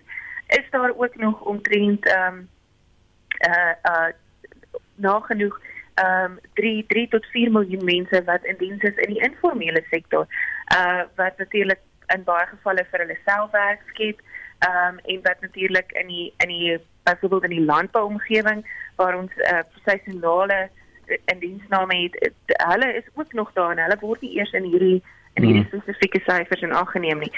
[0.57, 2.49] is daar ook nog omtrent ehm um,
[3.49, 4.09] uh uh
[4.95, 5.61] nagenoeg
[5.93, 9.83] ehm um, 3 3 tot 4 miljoen mense wat in diens is in die informele
[9.89, 10.27] sektor.
[10.77, 11.79] Uh wat natuurlik
[12.15, 16.33] in baie gevalle vir hulle self werk skep ehm um, en wat natuurlik in die
[16.37, 20.69] in die byvoorbeeld in die landbouomgewing waar ons uh, seisonale
[21.05, 24.63] uh, indiensname het, uh, hulle is ook nog daar en hulle word nie eers in
[24.63, 25.79] hierdie in hierdie hmm.
[25.79, 27.31] spesifieke syfers in ag geneem nie.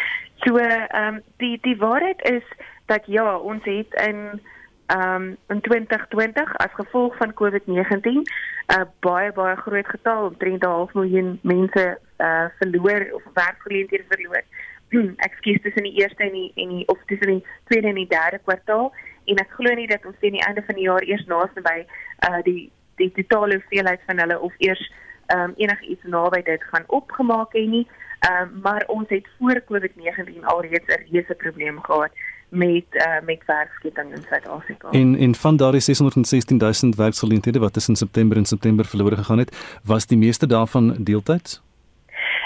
[0.46, 2.44] So ehm um, die die waarheid is
[2.86, 4.42] dat ja, ons het in
[4.86, 8.24] ehm um, in 2020 as gevolg van COVID-19 'n
[8.68, 14.44] uh, baie baie groot getal, omtrent 'n half miljoen mense uh verloor of werkgeleenthede verloor
[15.18, 18.40] ekskuus tussen die eerste en die en die of tussen die tweede en die derde
[18.44, 18.92] kwartaal
[19.26, 21.86] en ek glo nie dat ons teen die einde van die jaar eers naaste by
[22.30, 24.84] uh die die totale hoeveelheid van hulle of eers
[25.26, 27.88] ehm um, enigiets naby dit gaan opgemaak hê nie.
[28.20, 32.12] Ehm um, maar ons het voor COVID-19 alreeds 'n reuse probleem gehad
[32.50, 34.90] met uh met werkskeping in Suid-Afrika.
[34.92, 39.80] En en van daardie 616 000 werksgeleenthede wat tussen September en September verlore gegaan het,
[39.84, 41.62] was die meeste daarvan deeltyds?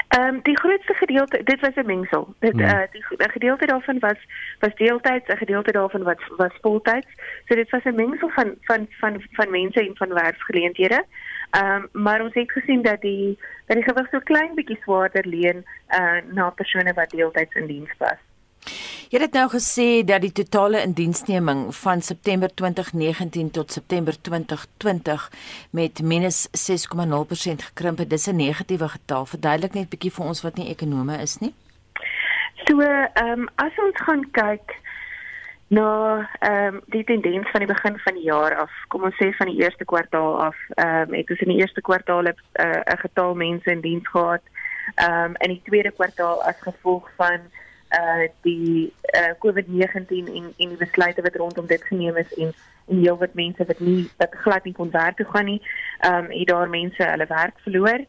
[0.07, 2.35] Ehm um, die grootste gedeelte dit was 'n mengsel.
[2.39, 4.19] Dit eh uh, die, gedeelte daarvan was
[4.59, 7.07] was deeltyds, 'n gedeelte daarvan wat was voltyds.
[7.45, 11.05] So dit was 'n mengsel van van van van mense en van werksgeleenthede.
[11.51, 15.27] Ehm um, maar ons het gesien dat die dat die gewig so klein bietjie swaarder
[15.27, 18.19] leen eh uh, na persone wat deeltyds in diens was.
[19.07, 25.31] Jy het nou gesê dat die totale indiensneming van September 2019 tot September 2020
[25.71, 28.09] met -6,0% gekrimp het.
[28.09, 29.25] Dis 'n negatiewe getal.
[29.25, 31.53] Verduidelik net bietjie vir ons wat nie ekonome is nie.
[32.65, 34.75] So, ehm um, as ons gaan kyk
[35.67, 39.31] na ehm um, die tendens van die begin van die jaar af, kom ons sê
[39.35, 42.81] van die eerste kwartaal af, ehm um, het ons in die eerste kwartaal 'n uh,
[42.85, 44.41] getal mense in diens gehad.
[44.95, 47.39] Ehm um, in die tweede kwartaal as gevolg van
[47.91, 52.53] uh die uh COVID-19 en en die besluite wat rondom dit geneem is en
[52.87, 55.61] en heel wat mense wat nie wat glad nie kon werk toe gaan nie.
[56.07, 58.03] Um het daar mense hulle werk verloor.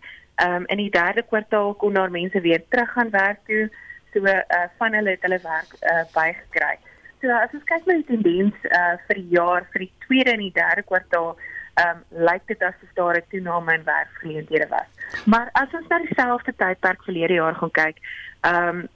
[0.47, 3.71] Um in die derde kwartaal kon daar mense weer terug gaan werk toe.
[4.12, 6.77] So uh van hulle het hulle werk uh bygekry.
[7.21, 10.45] So as ons kyk na die tendens uh vir die jaar vir die tweede en
[10.47, 11.35] die derde kwartaal
[11.79, 14.88] um lyk dit asof daar 'n toename in werkgeleenthede was.
[15.25, 17.97] Maar as ons na dieselfde tydperk verlede jaar gaan kyk,
[18.43, 18.88] um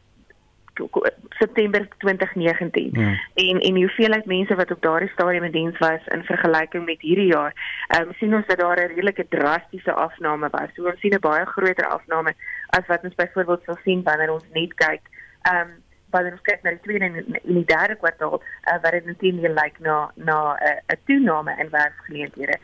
[1.28, 3.18] September 2019 ja.
[3.34, 7.32] en en hoeveelheid mense wat op daardie stadium in diens was in vergelyking met hierdie
[7.32, 7.52] jaar.
[7.88, 10.74] Ehm um, sien ons dat daar 'n redelike drastiese afname was.
[10.74, 12.34] So ons sien 'n baie groter afname
[12.66, 15.02] as wat ons byvoorbeeld sou sien wanneer ons net kyk
[15.42, 15.72] ehm um,
[16.10, 19.58] wanneer ons kyk na die tweede en in die derde kwartaal uh, wat dit natuurlik
[19.62, 22.58] lyk na na 'n uh, toename in werksgeleenthede.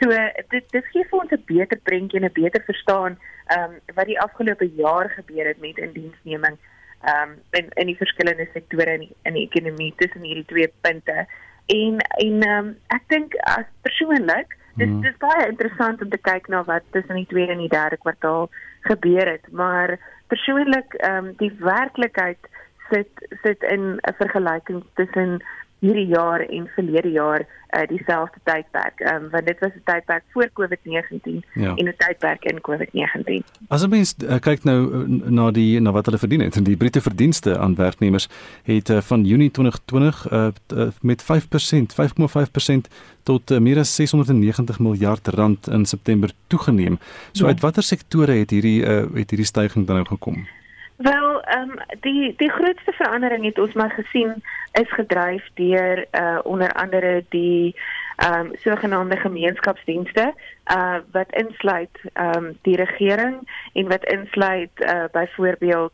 [0.00, 3.62] So uh, dit dit gee vir ons 'n beter prentjie en 'n beter verstaan ehm
[3.62, 6.58] um, wat die afgelope jaar gebeur het met indiensneming
[7.00, 10.72] ehm um, in in die verskillende sektore in die, in die ekonomie tussen hierdie twee
[10.80, 11.26] punte.
[11.66, 15.00] En en ehm um, ek dink as persoonlik, dis hmm.
[15.02, 18.50] dis baie interessant om te kyk na wat tussen die tweede en die derde kwartaal
[18.88, 19.96] gebeur het, maar
[20.28, 22.50] persoonlik ehm um, die werklikheid
[22.90, 25.40] sit sit in 'n vergelyking tussen
[25.80, 29.00] hierdie jaar en verlede jaar uh, dieselfde tydperk.
[29.00, 31.74] Um, want dit was 'n tydperk voor COVID-19 ja.
[31.74, 33.44] en 'n tydperk in COVID-19.
[33.68, 36.76] As mens uh, kyk nou uh, na die na wat hulle verdien het en die
[36.76, 38.28] Britte verdienste aan werknemers
[38.62, 44.78] het uh, van Junie 2020 uh, uh, met 5%, 5,5% tot uh, meer as 690
[44.78, 46.98] miljard rand in September toegeneem.
[47.32, 47.50] So ja.
[47.50, 50.59] uit watter sektore het hierdie uh, het hierdie stygings dan nou gekom?
[51.00, 56.38] Wel, ehm um, die die grootste verandering het ons maar gesien is gedryf deur uh
[56.42, 57.76] onder andere die
[58.16, 60.34] ehm um, sogenaamde gemeenskapsdienste
[60.74, 65.92] uh wat insluit ehm um, die regering en wat insluit uh byvoorbeeld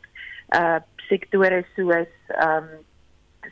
[0.59, 2.69] uh sektore soos ehm um,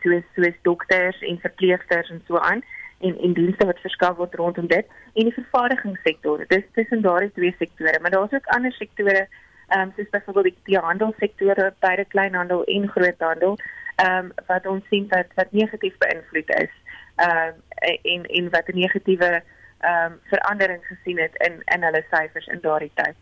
[0.04, 2.64] soos soos dokters en verpleegsters en so aan
[3.00, 6.46] en en dienste wat verskaf word rondom dit en die vervaardigingssektor.
[6.48, 9.28] Dis tussen daardie twee sektore, maar daar's ook ander sektore
[9.68, 13.58] ehm um, soos byvoorbeeld die, die handelssektor, beide kleinhandel en groothandel,
[13.96, 16.74] ehm um, wat ons sien dat wat negatief beïnvloed is.
[17.16, 17.54] Ehm um,
[18.02, 19.44] en en wat 'n negatiewe
[19.80, 23.16] ehm um, verandering gesien het in in hulle syfers in daardie tyd.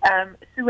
[0.00, 0.66] Ehm um, so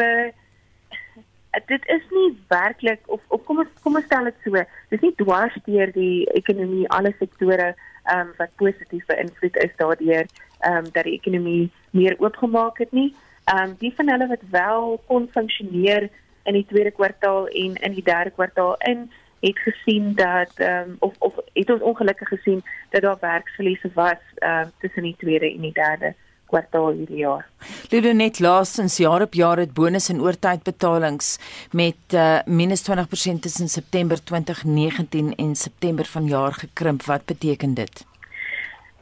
[1.67, 5.15] dit is nie werklik of of kom ons kom ons stel dit so, dis nie
[5.17, 10.27] dwars deur die ekonomie alle sektore ehm um, wat positief beïnvloed is daardeur
[10.61, 13.15] ehm um, dat die ekonomie meer oopgemaak het nie.
[13.51, 16.09] Ehm um, die van hulle wat wel kon funksioneer
[16.43, 19.11] in die tweede kwartaal en in die derde kwartaal in
[19.41, 24.23] het gesien dat ehm um, of of het ons ongelukkig gesien dat daar werksverliese was
[24.35, 26.15] ehm um, tussen die tweede en die derde
[26.47, 27.47] kwartaal hierdie jaar.
[27.91, 31.39] Lede net laasens jaar op jaar het bonus en oortydbetalings
[31.71, 37.03] met uh, -20% tussen September 2019 en September vanjaar gekrimp.
[37.03, 38.05] Wat beteken dit?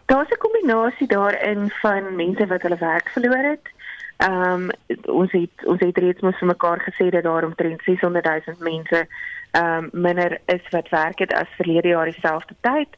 [0.06, 3.66] Daar's 'n kombinasie daarin van mense wat hulle werk verloor het.
[4.18, 4.70] Ehm um,
[5.06, 9.06] ons het ons het reeds mos vir mekaar gesê dat daar omtrent 600 000 mense
[9.50, 12.88] ehm um, minder is wat werk het as verlede jaar dieselfde tyd.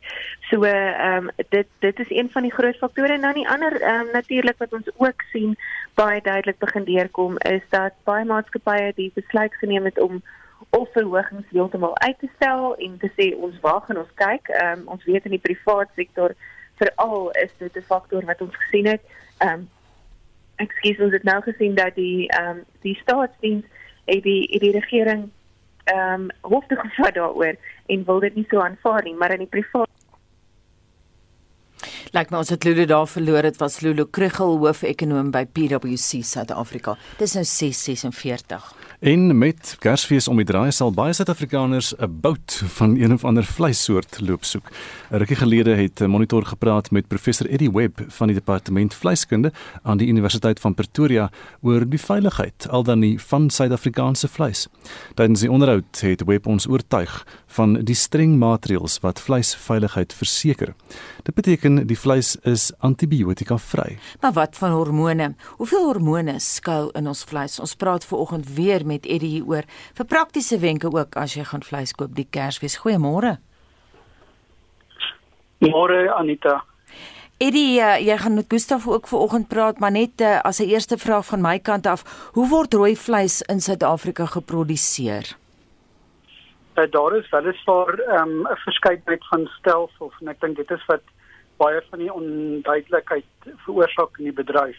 [0.51, 3.81] So ehm um, dit dit is een van die groot faktore en dan die ander
[3.81, 5.57] ehm um, natuurlik wat ons ook sien
[5.95, 10.23] baie duidelik begin deurkom is dat baie maatskappye die besluit geneem het om
[10.71, 14.49] of verhogings heeltemal uit te stel en te sê ons wag en ons kyk.
[14.49, 16.35] Ehm um, ons weet in die privaat sektor
[16.81, 19.05] veral is dit 'n faktor wat ons gesien het.
[19.39, 19.69] Ehm um,
[20.65, 23.65] ekskuus ons het nou gesien dat die ehm um, die staatsdiens
[24.05, 25.29] het die die regering
[25.85, 29.47] ehm um, hoef te gevat daaroor en wil dit nie so aanvaar nie, maar in
[29.47, 29.89] die privaat
[32.11, 33.47] Lyk my ons het Lulu daar verloor.
[33.47, 36.97] Dit was Lulu Krugel, hoofekonoom by PwC Suid-Afrika.
[37.21, 38.73] Dis nou 6:46.
[39.01, 43.45] En met Kersfees om die draai sal baie Suid-Afrikaners 'n bout van een of ander
[43.45, 44.69] vleissoort loop soek.
[45.11, 49.53] 'n Rukkie gelede het 'n monitor gepraat met professor Eddie Webb van die departement vleiskunde
[49.83, 54.69] aan die Universiteit van Pretoria oor die veiligheid al dan nie van Suid-Afrikaanse vleis.
[55.15, 60.75] Tydens die onderhoud het Webb ons oortuig van die streng maatreëls wat vleisveiligheid verseker.
[61.27, 63.99] Dit beteken die vleis is antibiotika vry.
[64.23, 65.35] Maar wat van hormone?
[65.59, 67.59] Hoeveel hormone skuil in ons vleis?
[67.61, 69.67] Ons praat ver oggend weer met Eddie hieroor.
[69.95, 72.79] Vir praktiese wenke ook as jy gaan vleis koop die Kersfees.
[72.85, 73.39] Goeiemôre.
[75.61, 76.61] Môre Anita.
[77.41, 80.69] Eddie, uh, jy gaan met Gustaf ook ver oggend praat, maar net uh, as 'n
[80.69, 85.37] eerste vraag van my kant af, hoe word rooi vleis in Suid-Afrika geproduseer?
[86.79, 91.03] Uh, daar is weliswaar ehm, 'n verskeidenheid van stelsels en ek dink dit is wat
[91.57, 93.25] baie van die onduidelikheid
[93.65, 94.79] veroorsaak in die bedryf.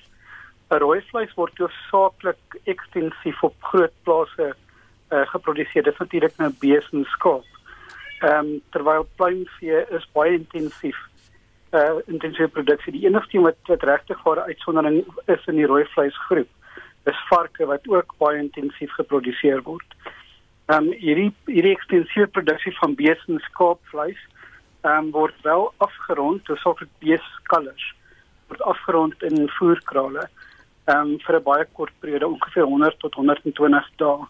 [0.72, 4.56] 'n Rooi vleis word hoofsaaklik ekstensief op groot plase
[5.12, 5.84] uh, geproduseer.
[5.84, 7.46] Dit is natuurlik nou bees en skaap.
[8.22, 10.98] Ehm um, terwyl pluimvee is baie intensief
[11.72, 12.92] uh intensieve produksie.
[12.92, 16.50] Die enigste wat wat regtig vir uitsondering is in die rooi vleisgroep
[17.10, 19.96] is varke wat ook baie intensief geproduseer word.
[20.70, 24.20] Ehm um, hierdie hierdie ekstensiewe produksie van bees en skaapvleis
[24.82, 27.96] ehm um, word wel afgerond, dis ook beeskalvers
[28.48, 30.28] word afgerond in voerkrale
[30.86, 34.26] ehm um, vir 'n baie kort periode, ongeveer 100 tot 120 dae.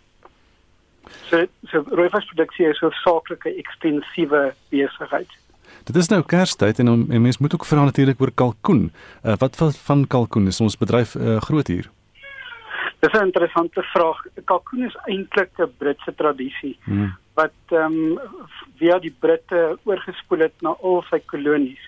[1.29, 5.31] So so rooivisproduksie is 'n saaklike ekstensiewe besigheid.
[5.83, 8.91] Dit is nou Kerstyd en, en mens moet ook vra natuurlik oor kalkoen.
[9.23, 11.89] Uh, wat van kalkoen is ons bedryf uh, groot hier?
[13.01, 14.19] Dis 'n interessante vraag.
[14.45, 17.17] Kalkoen is eintlik 'n Britse tradisie hmm.
[17.33, 18.19] wat ehm um,
[18.77, 21.81] via die Britte oorgespoel het na al sy kolonies.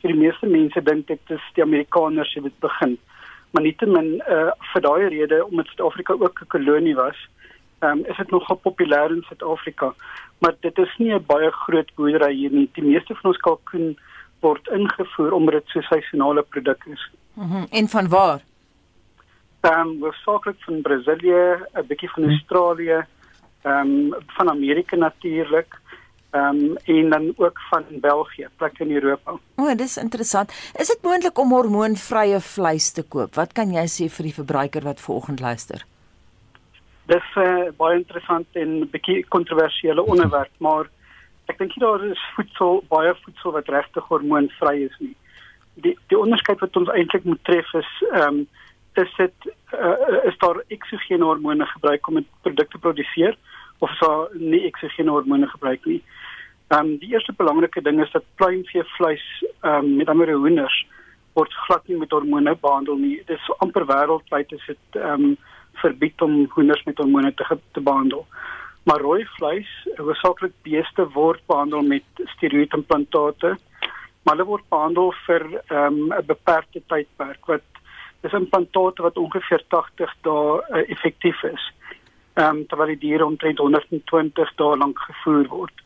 [0.00, 2.98] Vir die meeste mense dink dit is die Amerikaners wat dit begin.
[3.50, 7.18] Maar nietemin uh, vir daai rede omdat Suid-Afrika ook 'n kolonie was,
[7.78, 9.94] ehm um, is dit nogal populêr in Suid-Afrika.
[10.38, 12.68] Maar dit is nie 'n baie groot boerdery hier nie.
[12.72, 13.98] Die meeste van ons kalkoen
[14.40, 17.10] word ingevoer omdat dit so 'n seisonale produk is.
[17.34, 17.66] Mm -hmm.
[17.70, 18.40] En van waar?
[19.60, 23.06] Ehm um, hoofsaaklik van Brasilië, 'n bietjie van Australië,
[23.62, 25.80] ehm um, van Amerika natuurlik.
[26.30, 29.30] Ehm um, en dan ook van België, plekke in Europa.
[29.30, 30.50] O, oh, dis interessant.
[30.76, 33.34] Is dit moontlik om hormoonvrye vleis te koop?
[33.34, 35.84] Wat kan jy sê vir die verbruiker wat vanoggend luister?
[37.06, 40.90] Dis 'n uh, eh, baie interessant en bietjie kontroversiële onderwerp, maar
[41.46, 45.16] ek dink daar is voedsel, baie voedsel wat regtig hormoonvry is nie.
[45.74, 48.48] Die die onderskeid wat ons eintlik moet tref is ehm um,
[49.02, 53.36] is dit uh, is daar eksogene hormone gebruik om 'n produk te produseer
[53.78, 56.02] of as daar nie eksogene hormone gebruik nie.
[56.68, 59.26] Ehm um, die eerste belangrike ding is dat pluimvee vleis
[59.60, 60.86] ehm um, met ander hoenders
[61.32, 63.16] word glad nie met hormone behandel nie.
[63.26, 65.36] Dit is amper wêreldwyd is dit ehm um,
[65.82, 68.26] verbied om hoenders met hormone te te behandel.
[68.82, 73.56] Maar rooi vleis, hoofsaaklik beeste word behandel met steroïdimplantate,
[74.22, 77.77] maar hulle word behandel vir ehm, 'n um, beperkte tydperk wat
[78.20, 81.66] dis implantate wat ongeveer 80 dae uh, effektief is.
[82.34, 85.84] Ehm um, terwyl die diere omtrent 120 dae lank gevoer word.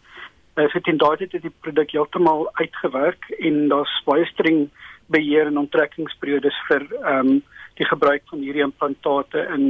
[0.56, 4.68] Uh, so dit daai het die produk heeltemal uitgewerk en daar's baie streng
[5.12, 7.42] beheer en onttrekkingsperiodes vir ehm um,
[7.80, 9.62] die gebruik van hierdie implantate in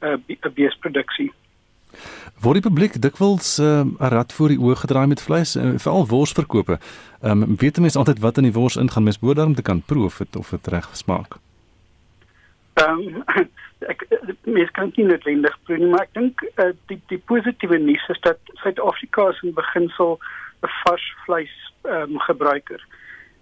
[0.00, 1.30] 'n uh, beesproduksie.
[2.40, 5.76] Word die publiek dikwels ehm, 'n uh, rad voor die oë gedraai met vleis, uh,
[5.76, 6.78] veral worsverkope.
[7.22, 9.82] Ehm um, weet mense altyd wat in die wors ingaan, mens moet daarom te kan
[9.82, 11.36] proe of dit of dit reg smaak.
[12.74, 13.24] Ehm um,
[13.92, 14.02] ek
[14.48, 18.20] mens kan nie noodwendig proe nie, maar ek dink uh, die die positiewe nuus is
[18.26, 20.18] dat Suid-Afrika is in beginsel
[20.64, 21.54] 'n vars vleis
[21.84, 22.82] ehm um, gebruiker.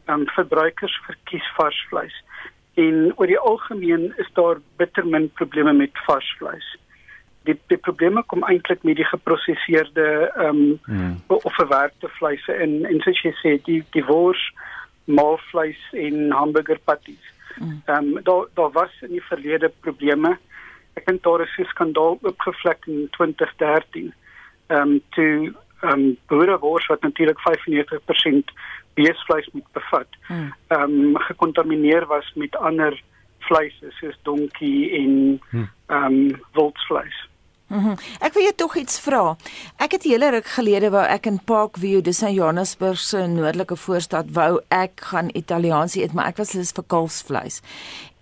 [0.05, 2.17] Ehm um, verbruikers verkies vars vleis.
[2.75, 6.69] En oor die algemeen is daar bitter min probleme met vars vleis.
[7.49, 11.21] Die die probleme kom eintlik met die geprosesseerde ehm um, hmm.
[11.27, 14.45] of verwerkte vleise en en soos jy sê die die wors,
[15.05, 17.25] maalvleis en hamburger patties.
[17.25, 17.42] Hmm.
[17.59, 20.39] Ehm um, daar daar was in die verlede probleme.
[20.95, 24.15] Ek dink daar is 'n skandaal oopgevlek in 2013.
[24.67, 28.55] Ehm um, toe ehm um, boerewors wat natuurlik 95%
[28.95, 30.09] beesvleis moet bevat.
[30.27, 30.55] Hmm.
[30.67, 33.03] Ehm um, gekontamineer was met ander
[33.39, 35.71] vleise soos donkie en hmm.
[35.87, 37.29] ehm um, wildsvleis.
[37.73, 37.97] Mm -hmm.
[38.19, 39.37] Ek wil jou tog iets vra.
[39.77, 44.25] Ek het hele ruk gelede wou ek in Parkview, dis in Johannesburg se noordelike voorstad,
[44.33, 47.61] wou ek gaan Italiaans eet, maar ek was lus vir kalfsvleis.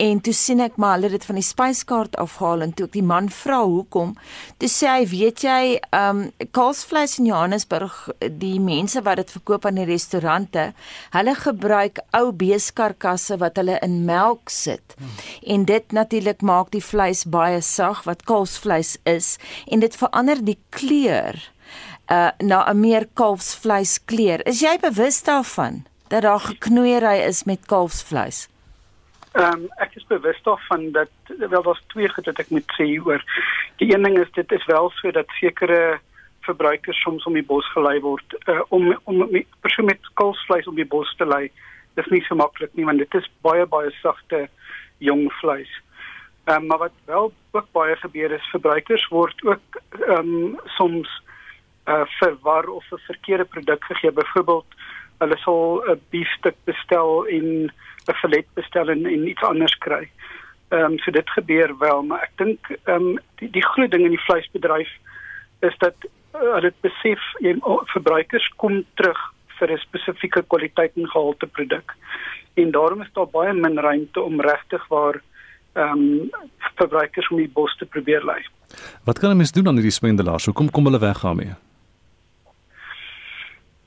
[0.00, 3.04] En toe sien ek maar hulle dit van die spyskaart afhaal en toe ek die
[3.04, 4.14] man vra hoekom,
[4.62, 7.96] toe sê hy, weet jy, ehm um, kalfsvleis in Johannesburg,
[8.40, 10.70] die mense wat dit verkoop aan die restaurante,
[11.12, 14.96] hulle gebruik ou beeskarkasse wat hulle in melk sit.
[14.96, 15.10] Hmm.
[15.54, 19.34] En dit natuurlik maak die vleis baie sag wat kalfsvleis is
[19.68, 21.36] en dit verander die kleur
[22.10, 24.40] uh na 'n meer kalfsvleis kleur.
[24.48, 28.48] Is jy bewus daarvan dat daar geknoeiery is met kalfsvleis?
[29.32, 32.86] Ehm um, ek is bewus daarvan dat wel daar's twee goed wat ek moet sê
[32.98, 33.22] oor.
[33.78, 36.00] Die een ding is dit is wel so dat sekere
[36.40, 39.22] verbruikers soms om die bos gelei word uh, om om
[39.60, 41.50] persoon met kalfsvleis om die bos te lei.
[41.94, 44.48] Dit is nie so maklik nie want dit is baie baie sagte
[44.98, 45.70] jong vleis.
[46.48, 51.10] Ehm um, maar wat wel ook baie gebeur is verbruikers word ook ehm um, soms
[51.86, 54.12] uh, verwar of 'n verkeerde produk gegee.
[54.12, 54.66] Byvoorbeeld
[55.20, 57.46] hulle sal 'n biefstuk bestel en
[58.08, 60.08] 'n filet bestel en, en iets anders kry.
[60.70, 64.04] Ehm um, so dit gebeur wel, maar ek dink ehm um, die die groot ding
[64.04, 64.90] in die vleisbedryf
[65.60, 67.56] is dat uh, hulle besef jy
[67.92, 69.18] verbruikers kom terug
[69.58, 71.96] vir 'n spesifieke kwaliteit en gehalte produk.
[72.54, 75.20] En daarom is daar baie min ruimte om regtig waar
[75.74, 76.30] ehm um,
[76.76, 78.40] verbruikers om die bos te probeer lei.
[79.04, 80.44] Wat kan 'n mens doen aan hierdie swendelaars?
[80.44, 81.54] Hoekom kom hulle weg daarmee?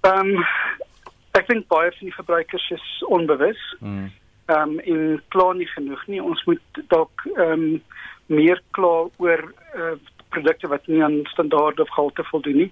[0.01, 0.45] Ehm um,
[1.33, 3.61] Ek dink baie van die verbruikers is onbewus.
[3.79, 4.11] Mm.
[4.51, 6.21] Ehm um, en klaar nie genoeg nie.
[6.21, 7.81] Ons moet dalk ehm um,
[8.33, 9.41] meer klaar oor
[9.75, 9.95] uh,
[10.33, 12.71] produkte wat nie aan standaarde of gehalte voldoen nie.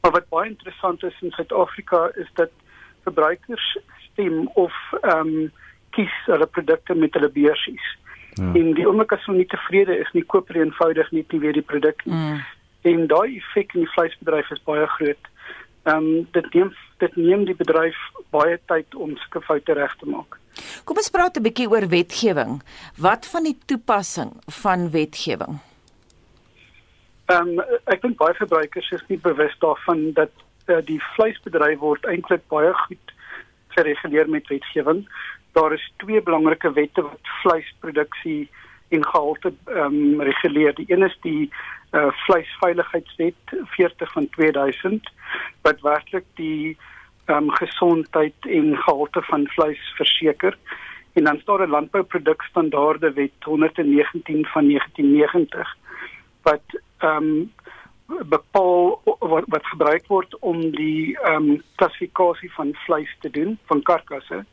[0.00, 2.52] Maar wat baie interessant is in Suid-Afrika is dat
[3.04, 3.76] verbruikers
[4.10, 5.50] stem of ehm um,
[5.92, 7.88] kies hulle produkte met hulle beursies.
[8.34, 8.52] Ja.
[8.52, 11.68] En die oomblik as hulle nie tevrede is nie, koop hulle eenvoudig nie weer die
[11.72, 12.16] produk nie.
[12.16, 12.40] Mm.
[12.92, 15.28] En daai effek in die vleisbedryf is baie groot.
[15.82, 16.70] Ehm um, dit neem
[17.02, 17.98] dit neem die bedryf
[18.30, 20.38] baie tyd om sulke foute reg te maak.
[20.84, 22.62] Kom ons praat 'n bietjie oor wetgewing.
[22.96, 24.30] Wat van die toepassing
[24.62, 25.58] van wetgewing?
[27.26, 30.30] Ehm um, ek dink baie verbruikers is nie bewus daarvan dat
[30.68, 33.14] uh, die vleisbedryf word eintlik baie goed
[33.74, 35.06] gereguleer met wetgewing.
[35.52, 38.50] Daar is twee belangrike wette wat vleisproduksie
[38.88, 40.74] en gehalte ehm um, reguleer.
[40.74, 41.50] Die een is die
[41.92, 45.12] uh, vleisveiligheidswet 40 van 2000
[45.62, 46.76] wat werklik die
[47.26, 50.58] um, gesondheid en gehalte van vleis verseker
[51.12, 55.76] en dan staan 'n landbouprodukstandaarde wet 119 van 1990
[56.42, 56.66] wat
[56.98, 57.52] ehm um,
[58.06, 63.82] bepaal wat wat gebruik word om die ehm um, klassifikasie van vleis te doen van
[63.82, 64.44] karkasse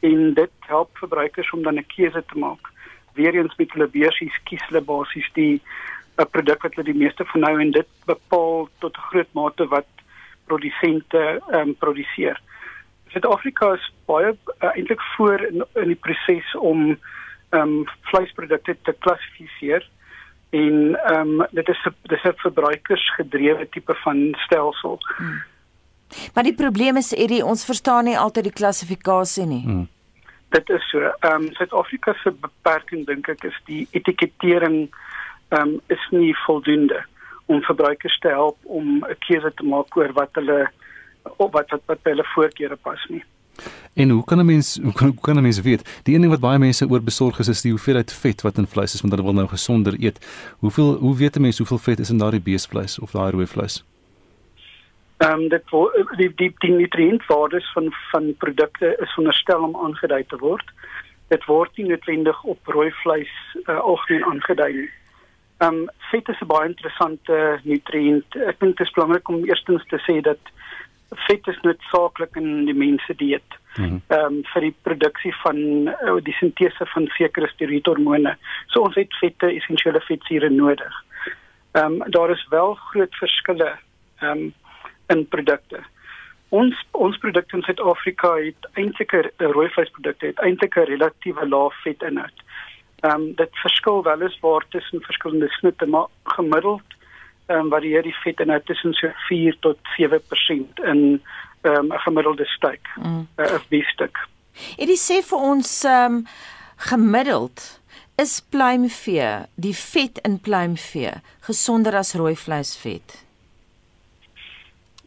[0.00, 2.70] en dit help verbruikers om dan 'n keuse te maak.
[3.12, 5.62] Weereens met hulle beursies kies hulle basies die
[6.18, 9.66] 'n produk wat hulle die meeste van nou en dit bepaal tot 'n groot mate
[9.66, 9.90] wat
[10.46, 12.40] produsente ehm um, produseer.
[13.08, 16.98] Suid-Afrika is baie uh, eintlik voor in, in die proses om
[17.50, 19.84] ehm um, vleisprodukte te klassifiseer.
[20.50, 24.98] en ehm um, dit is 'n dis 'n verbruikersgedrewe tipe van stelsel.
[25.16, 25.42] Hmm.
[26.34, 29.62] Maar die probleem is Eddie, ons verstaan nie altyd die klassifikasie nie.
[29.62, 29.88] Hmm.
[30.48, 30.98] Dit is so.
[31.00, 34.88] Ehm um, Suid-Afrika se beperking dink ek is die etikettering
[35.48, 37.04] um, is nie voldoende
[37.46, 40.70] om verbruikers te help om 'n keuse te maak oor wat hulle
[41.36, 43.24] of wat wat wat hulle voorkeure pas nie.
[43.94, 46.00] En hoe kan 'n mens hoe kan hoe kan 'n mens weet?
[46.04, 48.66] Die een ding wat baie mense oor besorg is is die hoeveelheid vet wat in
[48.66, 50.18] vleis is want hulle wil nou gesonder eet.
[50.58, 53.84] Hoeveel hoe weet 'n mens hoeveel vet is in daardie beesvleis of daai rooi vleis?
[55.16, 55.62] Ehm um, dit
[56.16, 60.70] die die die nutriëntwaardes van van produkte is veronderstel om aangedui te word.
[61.28, 63.32] Dit word nie noodwendig op rooi vleis
[63.64, 64.90] uh, algemeen aangedui nie.
[65.58, 68.36] Ehm um, vet is 'n baie interessante nutriënt.
[68.50, 70.38] Ek dink dit is belangrik om eerstens te sê dat
[71.26, 73.52] vet is noodsaaklik in die mense dieet.
[73.76, 73.98] Mhm.
[74.06, 78.36] Ehm mm um, vir die produksie van uh, die sintese van sekere steroïdhormone.
[78.66, 81.04] So ons het vette, essensiële vetsure nodig.
[81.72, 83.70] Ehm um, daar is wel groot verskille
[84.20, 84.54] ehm um,
[85.08, 85.82] in produkte.
[86.48, 91.70] Ons ons produkte in Suid-Afrika het eintlik 'n rooi vleisprodukte het eintlik 'n relatiewe lae
[91.82, 92.38] vetinhoud.
[93.00, 96.82] Ehm um, dit verskil wel eens waar tussen verskillende snitte, maar gemiddeld
[97.46, 101.22] ehm um, varieer die vet in tussen so 4 tot 7% in
[101.60, 103.28] ehm um, 'n gemiddelde steak mm.
[103.36, 104.18] uh, of beefstuk.
[104.76, 106.26] Dit sê vir ons ehm um,
[106.76, 107.80] gemiddeld
[108.16, 113.24] is pluimvee, die vet in pluimvee gesonder as rooi vleisvet.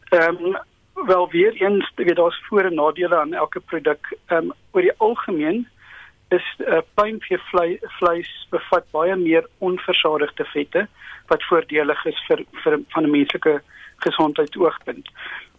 [0.08, 0.56] Ehm um,
[1.06, 4.16] wel weer eens, weet daar's voor en nadele aan elke produk.
[4.26, 5.68] Ehm um, oor die algemeen
[6.32, 7.38] is uh, pluimvee
[7.98, 10.86] vleis bevat baie meer onversadigde vette
[11.30, 13.60] wat voordelig is vir vir van 'n menslike
[14.06, 15.08] gesondheidsoogpunt.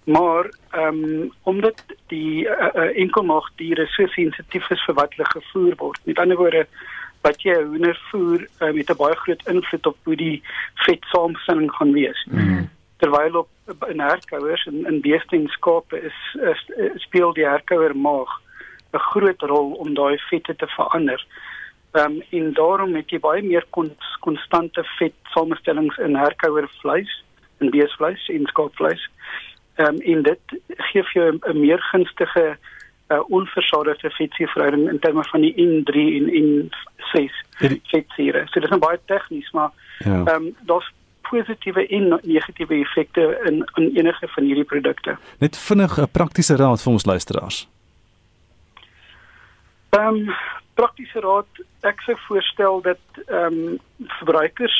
[0.03, 5.75] Maar ehm um, omdat die uh, uh, enkelmaagdiere so sensitief is vir wat hulle gevoer
[5.77, 5.99] word.
[6.03, 6.67] Met ander woorde
[7.21, 10.43] wat jy hoender voer uh, met 'n baie groot invloed op hoe die
[10.85, 12.27] vetsamestelling gaan wees.
[12.29, 12.69] Mm -hmm.
[12.97, 13.49] Terwyl op
[13.87, 18.41] in herkouers en in beeste en skape is, is, is speel die herkouer maag
[18.93, 21.25] 'n groot rol om daai vette te verander.
[21.91, 23.65] Ehm um, en daarom het jy baie meer
[24.19, 27.23] konstante vet samestellings in herkouer vleis
[27.57, 29.09] en beesvleis en skaapvleis.
[29.75, 32.57] Ehm um, en dit gee vir jou 'n meer gunstige
[33.07, 37.31] uh, onversadigde vetverhouding in terme van die N3 en N6
[37.91, 38.43] vetsure.
[38.45, 40.05] So dit is baie tegnies, maar ja.
[40.05, 40.35] ehm ja.
[40.35, 40.91] um, daar's
[41.21, 45.17] positiewe en negatiewe effekte in in enige van hierdie produkte.
[45.39, 47.67] Net vinnig 'n praktiese raad vir ons luisteraars.
[49.93, 50.35] Ehm um,
[50.73, 54.77] praktiese raad, ek sou voorstel dat ehm um, verbruikers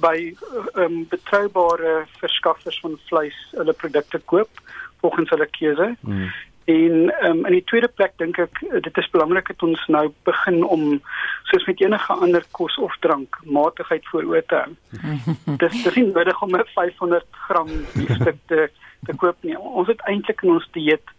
[0.00, 4.62] by ehm um, betroubare verskaffers van vleis hulle produkte koop
[5.04, 5.90] volgens hulle keuse.
[6.00, 6.32] Hmm.
[6.64, 10.62] En um, in die tweede plek dink ek dit is belangrik dat ons nou begin
[10.64, 10.84] om
[11.50, 14.76] soos met enige ander kos of drank matigheid voor oë te hou.
[15.64, 17.72] dis dis nie nodig om 'n 500 gram
[18.20, 18.70] stuk te
[19.06, 19.58] te koop nie.
[19.58, 21.18] Ons het eintlik in ons dieet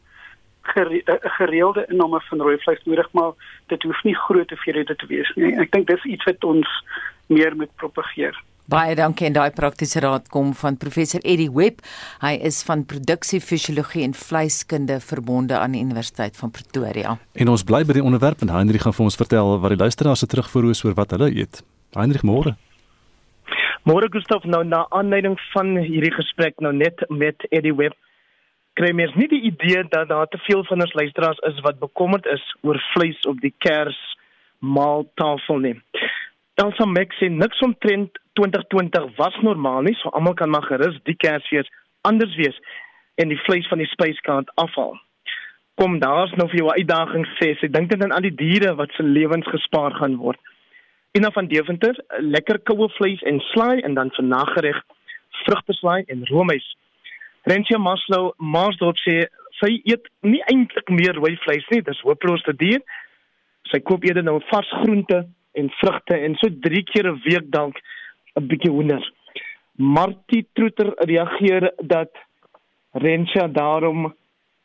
[0.64, 3.32] 'n eh, gereelde inname van rooi vleis nodig, maar
[3.68, 5.56] dit hoef nie groot hoeveelhede te wees nie.
[5.60, 6.68] Ek dink dis iets wat ons
[7.28, 8.36] meer moet propageer.
[8.66, 11.82] Baie dankie en daai praktiese raad kom van professor Eddie Webb.
[12.22, 17.18] Hy is van produksiefisiologie en vleiskunde verbonde aan die Universiteit van Pretoria.
[17.34, 20.24] En ons bly by die onderwerp en Hendrik gaan vir ons vertel wat die luisteraars
[20.24, 21.60] se terugvoer is oor wat hulle eet.
[21.92, 22.56] Hendrik môre.
[23.84, 28.00] Môre Gustaf nou na aanleiding van hierdie gesprek nou net met Eddie Webb
[28.80, 32.26] kry mens nie die idee dat daar te veel van ons luisteraars is wat bekommerd
[32.26, 34.00] is oor vleis op die kers
[34.60, 35.78] maaltafel nie.
[36.62, 41.18] Elsa Max sê niks omtrent 2020 was normaal nie, so almal kan maar gerus die
[41.18, 41.70] kersfees
[42.02, 42.58] anders wees
[43.22, 44.96] en die vleis van die spyskaart afhaal.
[45.82, 48.94] Kom daar's nou vir jou uitdaging sê, ek dink dit aan al die diere wat
[48.98, 50.40] se lewens gespaar gaan word.
[51.18, 54.80] Ina van Deventer, lekker koue vleis en slaai en dan vir nagereg
[55.44, 56.66] vrugteslaai en roomys.
[57.46, 59.26] Rensie Maslow Marsdorp sê
[59.60, 62.80] sy eet nie eintlik meer rooi vleis nie, dis hopeloos te duur.
[63.72, 65.24] Sy koop eerder nou vars groente
[65.60, 67.78] en vrugte en so 3 keer 'n week dalk
[68.40, 69.04] 'n bietjie hoender.
[69.78, 72.12] Martie Troeter reageer dat
[72.94, 74.14] Rensie daarom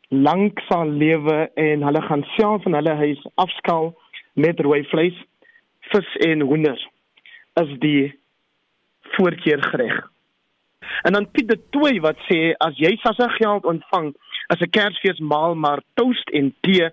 [0.09, 3.93] lank sal lewe en hulle gaan self van hulle huis afskaal
[4.33, 5.17] met rooi vleis,
[5.91, 6.79] vis en hoender.
[7.61, 8.13] Is die
[9.15, 10.09] voorkeur gereg?
[11.01, 14.13] En dan Piet de Tooi wat sê as jy SASSA geld ontvang
[14.49, 16.89] as 'n Kersfees maal maar toast en tee,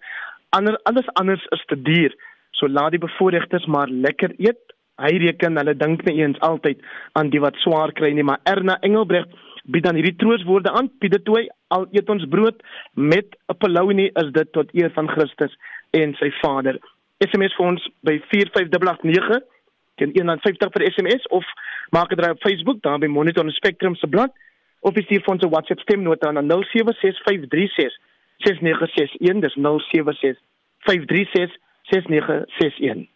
[0.50, 2.14] ander alles anders is te duur.
[2.50, 4.62] So laat die bevoorregtes maar lekker eet.
[4.96, 6.80] Hy reken hulle dink nie eens altyd
[7.12, 9.26] aan die wat swaar kry nie, maar Erna Engelbreg
[9.64, 10.90] bied dan hierdie troostwoorde aan.
[10.98, 12.62] Piet de Tooi, al eet ons brood
[12.94, 15.56] met 'n polony is dit tot eer van Christus
[15.90, 16.78] en sy Vader.
[17.18, 19.40] SMS vir ons by 4589
[19.96, 21.44] teen R1.50 per SMS of
[21.90, 24.32] maak 'n draai op Facebook daar by Monitor en Spectrum se blad
[24.80, 27.98] of stuur vir ons 'n WhatsApp stemnota na 076536
[28.36, 30.38] 6961 dis 076
[30.78, 33.15] 536 6961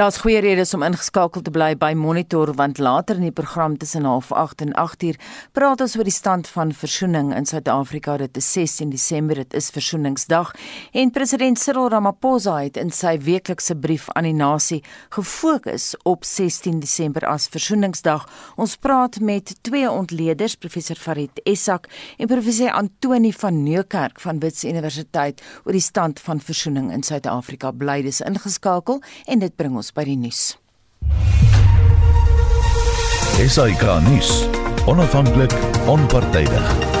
[0.00, 4.06] Daar's goeie redes om ingeskakel te bly by Monitor want later in die program tussen
[4.08, 5.18] 08:30 en 8:00
[5.52, 8.16] praat ons oor die stand van versoening in Suid-Afrika.
[8.16, 10.54] Dit is 16 Desember, dit is Versoeningsdag
[10.92, 16.80] en president Cyril Ramaphosa het in sy weeklikse brief aan die nasie gefokus op 16
[16.80, 18.28] Desember as Versoeningsdag.
[18.56, 24.64] Ons praat met twee ontleeders, professor Farid Essak en professor Antoni van Nieuwkerk van Wits
[24.64, 27.70] Universiteit oor die stand van versoening in Suid-Afrika.
[27.70, 30.54] Bly dis ingeskakel en dit bring ons by die nuus.
[33.40, 34.32] SAK nuus.
[34.90, 35.54] Onafhanklik,
[35.88, 36.99] onpartydig.